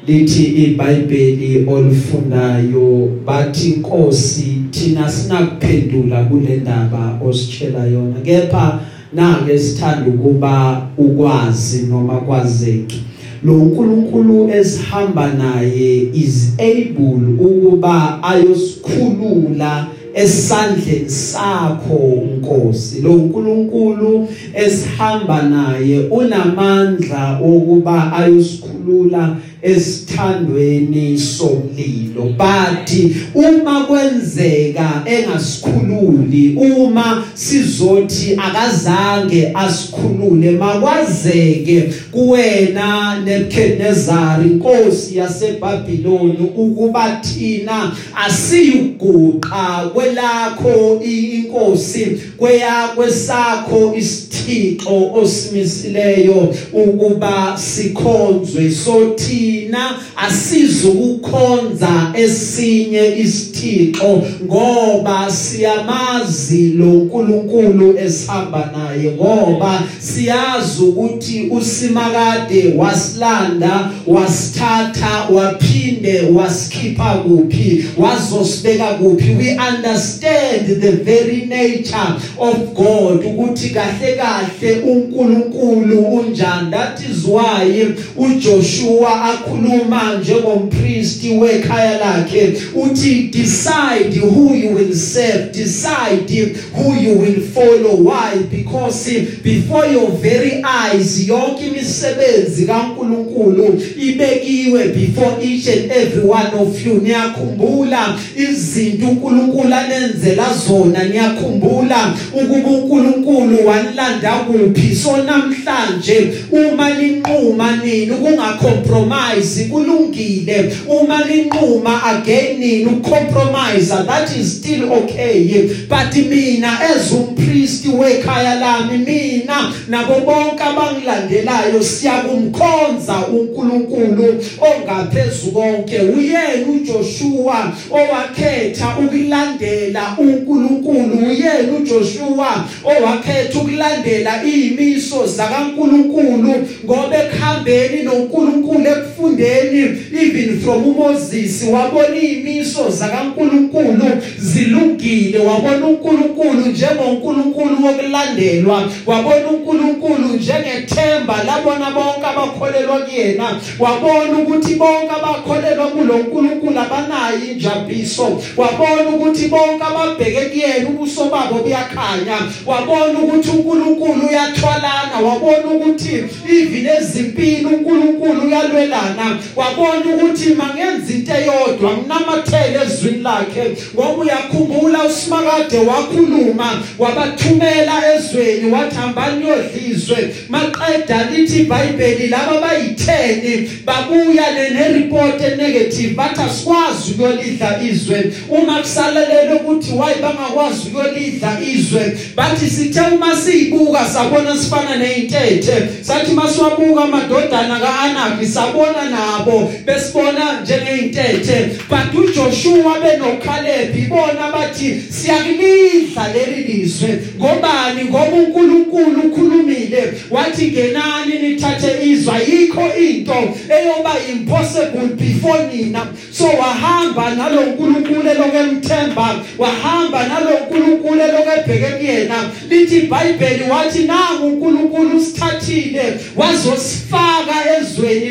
[0.07, 8.81] Lithi iBhayibheli olifundayo bathi inkosi thina sinakuphendula kule ndaba ositshela yona kepha
[9.13, 13.01] nake sithanda ukuba ukwazi noma kwazeke.
[13.45, 25.99] Lo nkulunkulu esihamba naye is able ukuba ayosikhulula esandleni sakho Nkosi lo nkulunkulu esihamba naye
[26.11, 32.35] unamandla okuba ayosikhulula esithandweni somlilo.
[32.37, 47.97] Bathi uma kwenzeka engasikhululi uma sizothi akazange asikhulule makwazeke kuwena Nebuchadnezzar inkosi yaseBhabhiloni ukuba thina
[48.27, 52.07] asiyuguqa kwelakho inkosi
[52.37, 58.71] kweya kwesakho isithixo osimisileyo ukuba sikhonzwe.
[58.71, 59.15] So
[59.51, 73.91] thina asizukukhonza esinye isithixo ngoba siyamazi lo nkulunkulu esihamba naye ngoba siyazi ukuthi usimakade wasilanda
[74.07, 79.31] wasithatha waphinde wasikhipha kuphi wazosibeka kuphi.
[79.31, 86.71] We understand the very nature of God ukuthi kahle kahle uNkulunkulu unjani.
[86.71, 96.57] That is why uJoshua akhuluma njengompriest wekhaya lakhe uthi decide who you will serve decide
[96.75, 98.37] who you will follow why?
[98.51, 99.11] Because
[99.43, 107.01] before your very eyes yonke imisebenzi kaNkulunkulu ibekiwe before each and every one of you.
[107.01, 114.95] Niyakhumbula izinto uNkulunkulu anenzela zona niyakhumbula ukuba uNkulunkulu wanilanda kuphi.
[114.97, 119.30] So namhlanje uma linquma nini ukungacompromise
[119.71, 120.73] kulungile.
[120.89, 125.87] Uma linquma again ucompromise that is still okay.
[125.89, 136.01] But mina as umpriest wekhaya lami mina nabo bonke abangilandelayo njalo siyakumkhonza uNkulunkulu ongaphezulu konke.
[136.01, 141.19] Uyena uJoshua owakhetha ukulandela uNkulunkulu.
[141.29, 146.55] Uyena uJoshua owakhetha ukulandela izimiso zakaNkulunkulu.
[146.85, 148.91] Ngoba ekhambeni noNkulunkulu
[149.21, 161.45] ekufundeni even from uMoses wabona izimiso zakaNkulunkulu zilungile wabona uNkulunkulu njengoNkulunkulu wokulandelwa wabona uNkulunkulu njengethemba
[161.45, 169.85] labona bonke abakholelwa kuyena wabona ukuthi bonke abakholelwa kulo uNkulunkulu abanayo injabiso wabona ukuthi bonke
[169.85, 179.10] ababheke kuyena ubuso babo buyakhanya wabona ukuthi uNkulunkulu uyathwalana wabona ukuthi even ezimpini uNkulunkulu uyalwelana.
[179.57, 183.77] Wabona ukuthi mangenza into eyodwa nginamathele ezwini lakhe.
[183.95, 194.51] Ngoba uyakhumbula usimakade wakhuluma wabathumela ezweni wathi hambani yodlizwe maqeda lithi iBhayibheli laba bayi10 babuya
[194.51, 198.33] nereport enegative bathi asikwazi ukuyolidla izwe.
[198.49, 202.19] Uma kusalelele ukuthi why bangakwazi ukuyolidla izwe?
[202.37, 211.71] Bathi sithe uma siyibuka sabona sifana neintethe sathi masiwabuka amadodana kaAnaki sabona nabo besibona njengeintethe
[211.89, 217.19] but uJoshua benoCaleb ibona bathi siyakulidla leli lizwe.
[217.39, 218.05] Ngobani?
[218.05, 220.13] Ngoba uNkulunkulu ukhulumile.
[220.31, 226.07] Wathi ngenani nithathe izwe ayikho into eyoba impossible before nina.
[226.33, 232.51] So wahamba nalo uNkulunkulu lokemthemba wahamba nalo uNkulunkulu lokebheke kuyena.
[232.69, 236.15] Lithi iBhayibheli wathi nangu uNkulunkulu usithathile.
[236.37, 238.31] Wazosifaka ezweni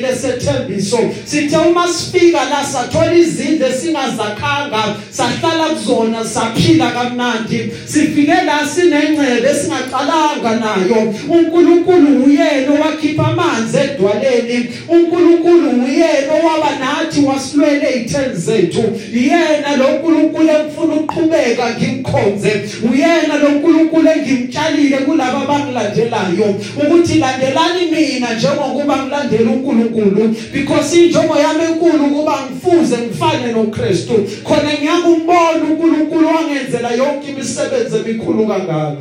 [0.60, 7.72] lesethembiso sithe uma sifika la sathola izindle singazakhanga sahlala kuzona saphila kamnandi.
[7.86, 11.14] Sifike la sinengcebe singaqalanga nayo.
[11.30, 14.70] uNkulunkulu uyena owakhipha amanzi edwaleni.
[14.90, 18.84] uNkulunkulu uyena owaba nathi wasilwele izitheni zethu.
[19.14, 22.62] Yena lo uNkulunkulu engifuna ukuqhubeka ngimkhonze.
[22.92, 26.56] Uyena lo uNkulunkulu engimtshalile kulabo abangilandelayo.
[26.84, 34.74] Ukuthi landelani mina njengokuba ngilandela uNkulunkulu because injongo yami enkulu ukuba ngifuze ngifane noKristu khona
[34.74, 38.96] ngiyakumbona uNkulunkulu wangenzela yonke imisebenzi emikhulu kangaka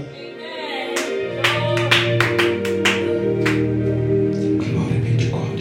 [4.59, 5.59] glory be to God.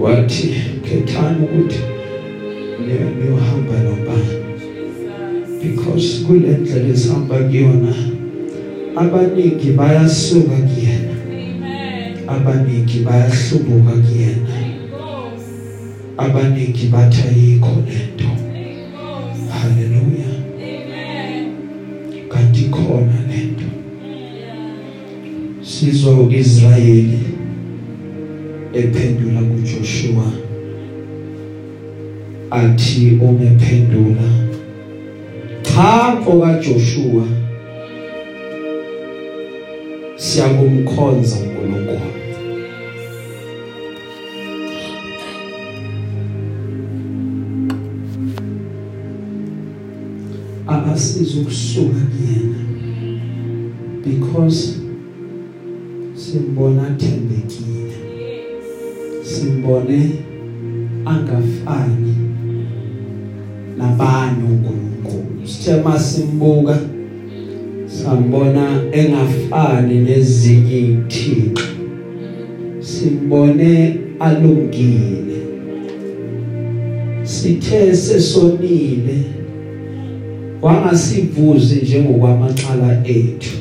[0.00, 0.54] Wathi
[0.84, 1.80] khethani ukuthi
[2.86, 4.38] niyohamba nobani
[5.62, 7.94] because kule ndlela esihamba kuyona
[8.96, 10.87] abaningi bayasuka kuyena
[12.28, 14.56] abaningi bayahlubuka kuyena.
[16.16, 18.30] Abaningi bathi ayikho lento.
[19.50, 20.30] Haleluya
[22.28, 23.68] kanti khona lento.
[25.62, 27.18] Sizwa uIsrayeli
[28.72, 30.32] ephendula kuJoshua.
[32.50, 34.48] Athi umephendula
[35.62, 37.24] cha mfoka Joshua
[40.16, 42.17] siyakumkhonza uNkulunkulu.
[50.98, 52.58] Akasiza ukusuka kuyena
[54.04, 54.80] because
[56.14, 57.92] simbona thembekile.
[59.22, 60.10] Simbone
[61.04, 62.14] angafani
[63.76, 65.46] nabanye uNkulunkulu.
[65.46, 66.78] Sithe masimbuka
[67.86, 71.64] sambona engafani nezinye izithixo
[72.80, 75.38] simbone alungile.
[77.22, 79.37] Sithe sesonile.
[80.62, 83.56] Wangasivuzi njengokwamaqala ethu.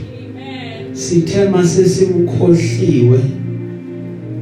[0.91, 3.19] Sithe mase simkhohliwe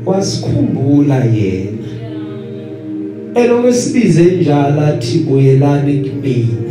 [0.06, 1.88] wasikhumbula yena.
[3.36, 6.66] Eloku sibize njalo athi buyelani kumina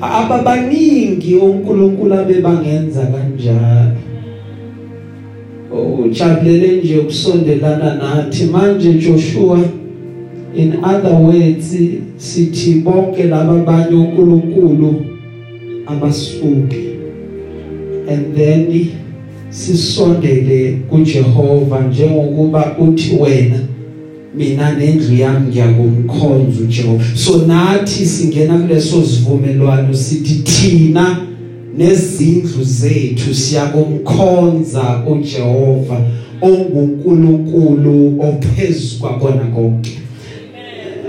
[0.00, 3.96] ababaningi onkulunkulu abebangenza kanjalo.
[6.04, 8.44] Ujabulele nje ukusondelana nathi.
[8.44, 9.58] Manje Joshua
[10.56, 11.76] in other words
[12.16, 15.04] sithi bonke laba banye uNkulunkulu
[15.86, 16.94] abasuki.
[18.08, 18.90] And then
[19.50, 23.58] sisondele kuJehova njengokuba uthi wena
[24.36, 27.04] mina nendlu yami ngiyakumkhonza uJehova.
[27.14, 31.16] So nathi singena kuleso sivumelwano sithi thina
[31.78, 36.00] nezindlu zethu siyakumkhonza uJehova
[36.42, 40.03] onguNkulunkulu ophezulu kwabona konke.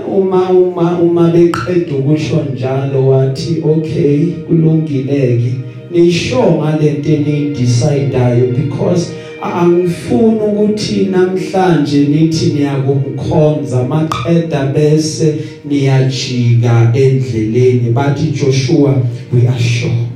[0.08, 5.54] Uma uma uma beqeda ukusho njalo wathi okay kulungileke.
[5.90, 15.34] Nisho ngalento enidecideayo because angifuni ukuthi namhlanje nithi niyakumkhonza maqeda bese
[15.64, 17.90] niyajika endleleni.
[17.90, 18.94] Bathi Joshua
[19.32, 20.06] we are sure.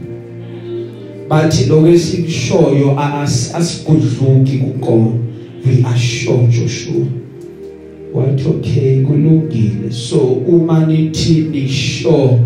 [1.28, 2.98] Bathi lokesikushoyo
[3.54, 5.12] asigudluki kunkolo
[5.66, 7.06] we are sure Joshua.
[8.14, 12.38] Wathi okay kulungile so uma nithi ni sure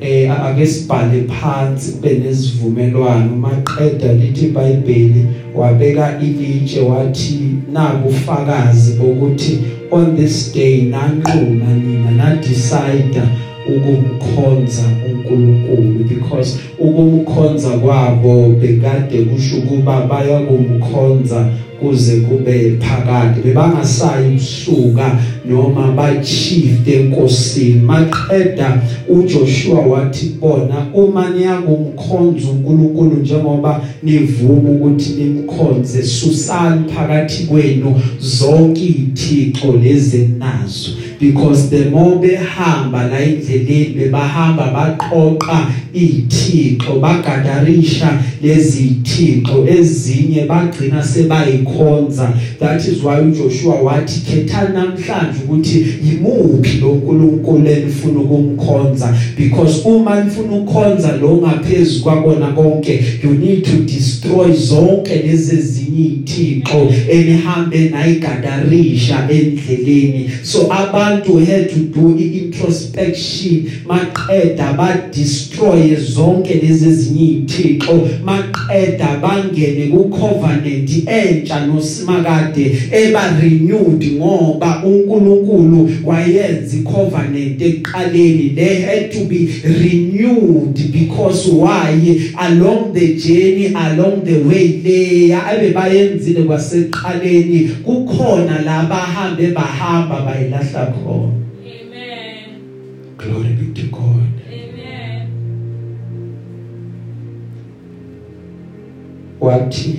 [0.00, 7.38] eh ake sibhale phansi kube nesivumelwano maqeda lithi iBhayibheli wabeka ilitshe wathi
[7.72, 9.58] nakufakazi ukuthi
[9.90, 13.22] on this day nanquma nina na decide
[13.68, 21.46] ukumkhonza uNkulunkulu because ukumkhonza kwabo bekade kusho ukuba baya kumkhonza
[21.80, 27.80] kuze kube phakade bebangasayi kusuka noma bachief enkosini.
[27.80, 38.80] Maqeda uJoshua wathi bona uma niyakumkhonza uNkulunkulu njengoba nivuma ukuthi nimkhonze susani phakathi kwenu zonke
[38.84, 40.90] izithixo lezi nazo
[41.20, 52.32] because the more behamba la indleleni bebahamba baqoqa izithixo bagadarisha lezi izithixo ezinye bagcina sebayikhonza.
[52.58, 59.14] That is why uJoshua wathi khethani namhlanje ukuthi yimuphi lo nkulunkulu enifuna ukumkhonza.
[59.36, 65.90] Because uma nifuna ukukhonza lo ngaphezulu kwakona konke you need to destroy zonke lezi ezinye
[66.06, 70.30] izithixo enihambe nayigadarisha endleleni.
[70.42, 79.90] So abantu had to do introspection maqeda ba destroy zonke lezi ezinye izithixo maqeda bangene
[79.90, 89.48] ku covenant entsha nosimakade eba renewed ngoba uNkulunkulu wayenza icovenant eqaleni they had to be
[89.64, 92.32] renewed because why?
[92.38, 97.70] Along the journey along the way leya abe bayenzile kwaseqaleni
[98.10, 101.32] kukhona la bahambe bahamba bayilahla khona
[101.62, 102.48] Amen.
[103.18, 105.28] glory be to God Amen.
[109.40, 109.94] wathi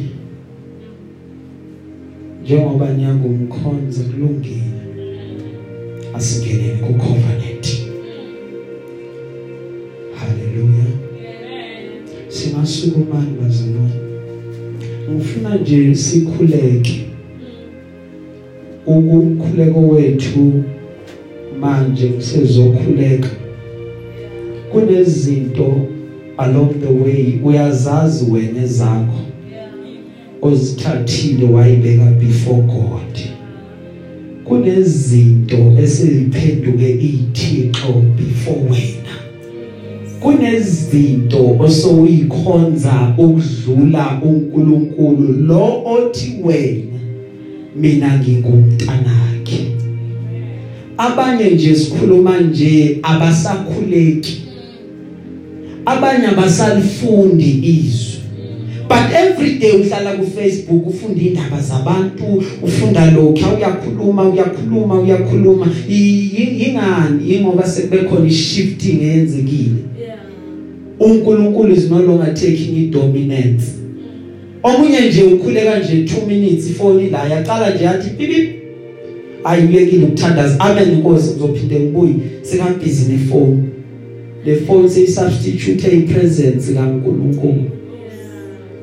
[2.43, 4.63] njengoba niyakumkhonza kulungile
[6.13, 7.67] asingeneni ku covenant
[10.15, 12.07] haleluya Amen.
[12.27, 13.95] singasukumani bazalwane
[15.11, 17.05] ngifuna nje sikhuleke
[18.97, 20.63] ukukhuleko wethu
[21.59, 23.29] manje kusezokhuleka
[24.71, 25.87] kunezinto
[26.37, 29.19] along the way uyazazi wena zakho
[30.41, 33.19] ozithathile wayibeka before God.
[34.43, 39.15] Kunezinto eseziphenduke izithixo before wena.
[40.19, 46.90] Kunezinto osoyikhonza ukudlula uNkulunkulu lo othi wena
[47.75, 49.59] mina ngingumntanakhe.
[50.97, 54.41] Abanye nje sikhuluma nje abasakhuleki.
[55.85, 58.11] Abanye abasalifundi izwi.
[58.87, 65.67] But every day uhlala ku Facebook ufunda indaba zabantu ufunda lokho uyakhuluma uyakhuluma uyakhuluma.
[65.89, 67.33] Yingani?
[67.35, 70.19] Ingoba sekubekhona ishifting eyenzekile Yeah.
[70.99, 73.65] uNkulunkulu is no longer taking idominance.
[74.63, 78.49] Omunye nje ukhuleka nje 2 minutes ifoni la yaqala nje yathi pipi
[79.43, 80.59] ayiyekile ukuthandaza.
[80.59, 82.13] Amen inkosi ngizophinde ngibuye.
[82.41, 83.63] Sekambhizi nefoni
[84.45, 87.80] le phone seyisubstitute ipresence kaNkulunkulu.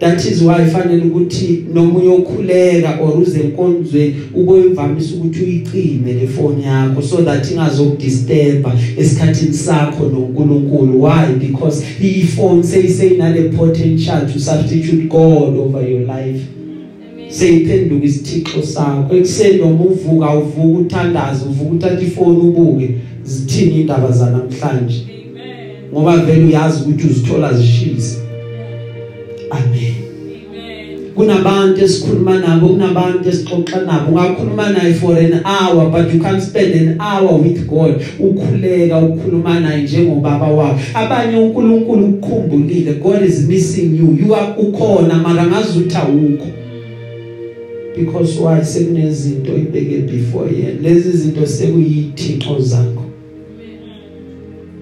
[0.00, 6.62] That is why fanele ukuthi noma uyokhuleka or uze enkonzweni uboyivamisa ukuthi uyicime le phone
[6.62, 15.08] yakho so that ingazokudisturba esikhathini sakho noNkulunkulu why because i phone seyiseyinale potential to substitute
[15.08, 16.40] God over your life
[17.12, 17.30] Amen.
[17.30, 22.90] seyiphenduka isithixo sakho ekuseni noma uvuka uvuka uthandaza uvuka uthatha ifoni ubuke
[23.24, 25.92] zithini indaba zanamhlanje Amen.
[25.92, 28.27] ngoba vele uyazi ukuthi uzithola zishisa amen Amen.
[31.18, 36.74] Kunabantu esikhuluma nabo kunabantu esixoxa nabo ungakhuluma naye for an hour but you can't spend
[36.74, 38.00] an hour with God.
[38.20, 44.26] Ukhuleka ukukhuluma naye njengobaba wakho abanye uNkulunkulu ukukhumbulile God is missing you.
[44.26, 46.46] You are ukhona mara ngazuthi awukho
[47.96, 48.64] because why?
[48.64, 50.80] Sekunezinto ibeke before yena.
[50.82, 53.04] Lezi zinto sekuyithixo zakho.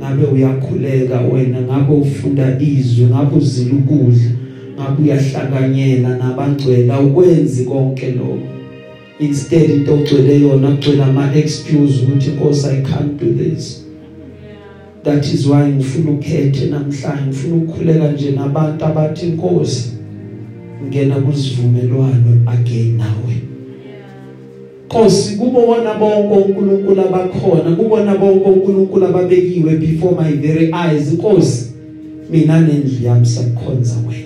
[0.00, 4.45] Ngabe uyakhuleka wena ngabe ufunda izwi ngabe uzila ukudla.
[4.76, 8.38] Ngabe uyahlanganyela nabangcwele ukwenzi konke lokho
[9.18, 13.84] instead into ogcwele yona kugcwele ama excuse ukuthi Nkosi I can't do this
[15.02, 19.92] that is why ngifuna ukhethe namhlanje ngifuna ukukhuleka nje nabantu abathi Nkosi
[20.88, 23.36] ngena kuzivumelwano again nawe
[23.86, 24.00] Yeah.
[24.86, 31.72] Nkosi kubona bonke uNkulunkulu abakhona kubona bonke uNkulunkulu ababekiwe before my very eyes Nkosi
[32.30, 34.25] mina nendlu yami sakhonza wena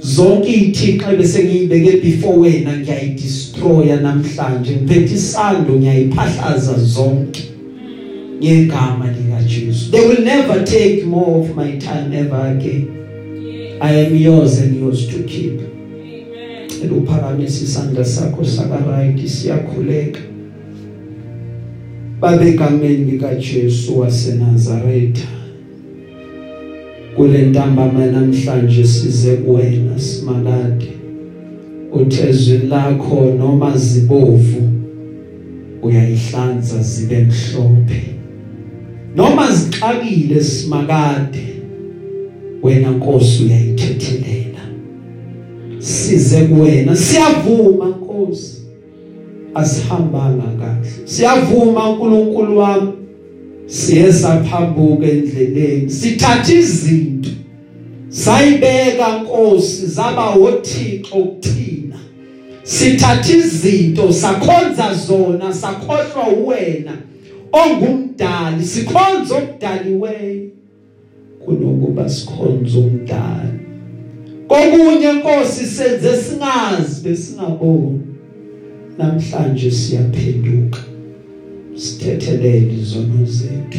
[0.00, 7.42] Zonke ithixo bese ngiyibeke before wena ngiyayidestroya namhlanje ngiphethe isando ngiyayiphahlaza zonke
[8.42, 12.86] ngegama lika Jesu they will never take more of my time ever again
[13.42, 13.78] Yes.
[13.80, 16.68] i am yours and yours to keep Amen.
[16.84, 20.20] eluphakamisa isandla sakho saka right siyakhuleka
[22.20, 25.26] babegameni lika Jesu waseNazaretha
[27.18, 30.88] kule ntambama namhlanje size kuwena simalade
[31.92, 34.62] uthezwe lakho noma zibovu
[35.82, 38.02] uyayihlanza zibe mhlophe.
[39.16, 41.46] Noma zixakile simakade
[42.62, 44.60] wena Nkosi uyayithethelela
[45.78, 48.62] size kuwena siyavuma Nkosi
[49.54, 50.90] asihambanga kahle.
[51.04, 52.92] Siyavuma uNkulunkulu wami.
[53.68, 55.90] Siye saphambuka endleleni.
[55.90, 57.30] Sithatha izinto
[58.08, 61.96] sayibeka Nkosi zaba wothixo kuthina.
[62.62, 66.92] Sithatha izinto sakhonza zona sakhohlwa wena
[67.52, 70.50] ongumdali sikhonza okudaliweyo
[71.44, 73.58] kunokuba sikhonza umdali.
[74.48, 78.00] Kokunye Nkosi senze singazi besingaboni.
[78.98, 80.87] Namhlanje siyaphenduka.
[81.78, 83.78] Sithethelele izono zethu.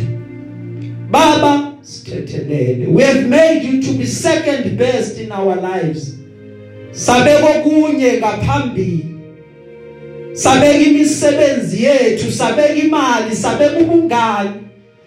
[1.11, 6.15] Baba sithethelele we have made you to be second best in our lives.
[6.91, 9.05] Sabeko kunye ngaphambili.
[10.33, 12.31] Sabeka imisebenzi yethu.
[12.31, 13.35] Sabeka imali.
[13.35, 14.49] Sabeka ubungani.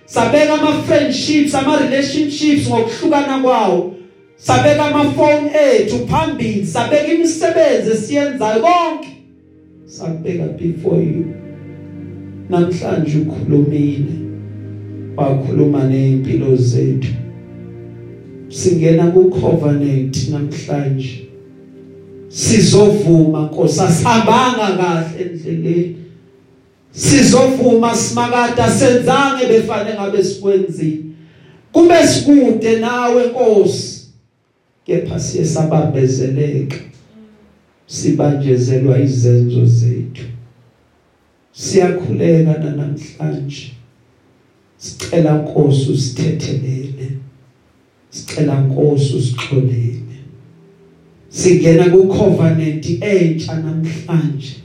[0.06, 3.94] Sabeka ama friendships ama relationships ngokuhlukana kwawo.
[4.36, 6.66] Sabeka ama phone ethu phambili.
[6.66, 9.08] Sabeka imisebenzi esiyenzayo konke.
[9.86, 11.41] Sakubeka before you.
[12.52, 14.12] Namhlanje ukhulumile
[15.16, 17.12] wakhuluma nezimpilo zethu.
[18.48, 21.28] Singena ku covenant namhlanje.
[22.28, 25.96] Sizovuma Nkosi asihambanga kahle endleleni.
[26.92, 30.98] Sizovuma simakada senzange befane ngabe sikwenzile.
[31.72, 34.02] Kube sikude nawe Nkosi.
[34.86, 36.76] Kepha siye sabambezeleka.
[37.86, 40.31] Sibanjezelwa izenzo zethu.
[41.52, 43.72] Siyakhuleka namhlanje
[44.82, 47.10] sicela Nkosi usithethelele.
[48.10, 49.98] Sicela Nkosi usixolele.
[51.28, 54.56] Singena ku covenant entsha namhlanje.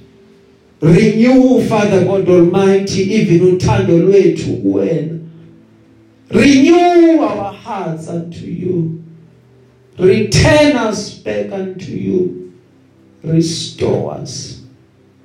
[0.82, 5.20] Renew father god almighty even uthando lwethu kuwena.
[6.30, 9.04] Renew our hearts unto you.
[9.98, 12.52] Return us back unto you.
[13.24, 14.57] Restore us.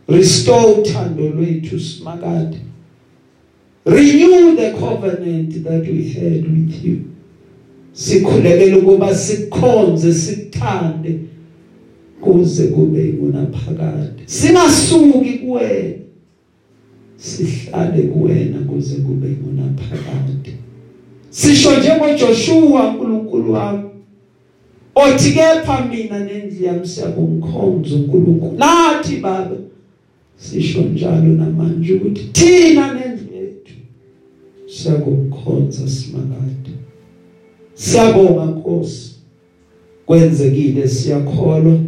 [0.08, 2.58] Restore uthando lwethu simakade.
[3.84, 6.98] Renew the covenant that we had with you.
[7.92, 11.18] Sikhulekele ukuba sikhonze sikuthande
[12.20, 15.94] kuze kube kunaphakade singasuki kuwena.
[17.16, 20.56] Sihlale kuwena kuze kube kunaphakade
[21.30, 23.82] sisho njengoJoshua uNkulunkulu wami
[24.94, 28.58] othi kepha mina nendlu yami siyakumkhonza uNkulunkulu.
[28.58, 29.56] Nathi baba
[30.42, 33.74] sisho njalo namanje ukuthi thina nendlu yethu
[34.66, 36.70] siyakumkhonza simakade.
[37.74, 39.14] Siyabonga Nkosi.
[40.06, 41.78] Kwenzekile siyakholwa.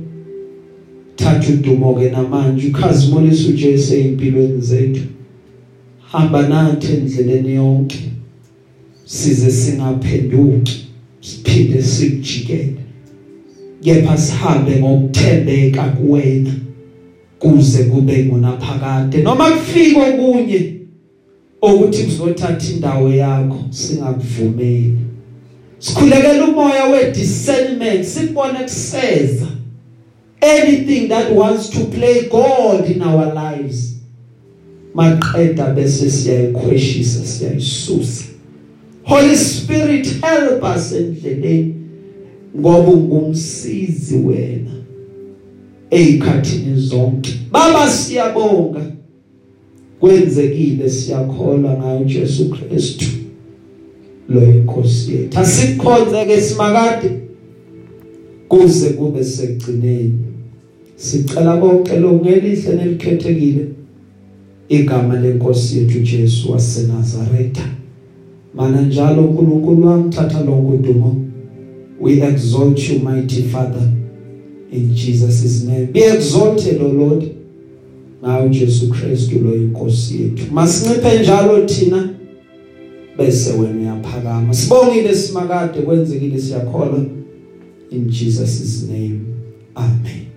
[1.16, 2.68] Thatha udumo ke namanje.
[2.68, 5.02] Ukhazimulisa uJesu empilweni zethu.
[6.00, 8.10] Hamba nathi endleleni yonke.
[9.04, 10.86] Size singaphenduki.
[11.20, 12.76] Siphinde sikujikele.
[13.84, 16.63] Kepha sihambe ngokuthembeka kuwena.
[17.44, 20.74] Kuze kube ngonaphakade noma kufike okunye
[21.62, 24.98] ukuthi kuzothatha indawo yakho singakuvumeli.
[25.78, 29.46] Sikhulekela umoya we discernment sibone kuseza.
[30.40, 33.96] Anything that wants to play god in our lives
[34.94, 38.24] maqeda bese siyayikhweshisa siyayisusa.
[39.02, 41.74] Holy spirit help us endleleni
[42.56, 44.83] ngoba ungumsizi wena.
[45.94, 47.32] Ezikhathini zonke.
[47.52, 48.80] Baba siyabonga.
[50.00, 53.06] Kwenzekile siyakholwa ngayo Jesu Kristu.
[54.28, 55.38] Lo inkosi yethu.
[55.38, 57.10] Asikhonze ke simakade.
[58.48, 60.12] Kuze kube sekugcineni.
[60.96, 63.66] Sicela konke lokungelihle nelikhethekile.
[64.68, 67.68] Igama lenkosi yethu Jesu waseNazaretha.
[68.54, 71.16] Mana njalo uNkulunkulu wami thatha lonke udumo.
[72.00, 73.88] We exalt you mighty father.
[74.74, 75.86] In Jesus name.
[75.92, 77.24] Be exalted o Lord.
[78.22, 80.52] Ngawe Jesu Kristu lo inkosi yethu.
[80.52, 82.08] Masinciphe njalo thina
[83.18, 84.54] bese wena uyaphakama.
[84.54, 87.04] Sibongile simakade kwenzekile siyakholwa
[87.90, 89.20] in Jesus name.
[89.74, 90.33] Amen.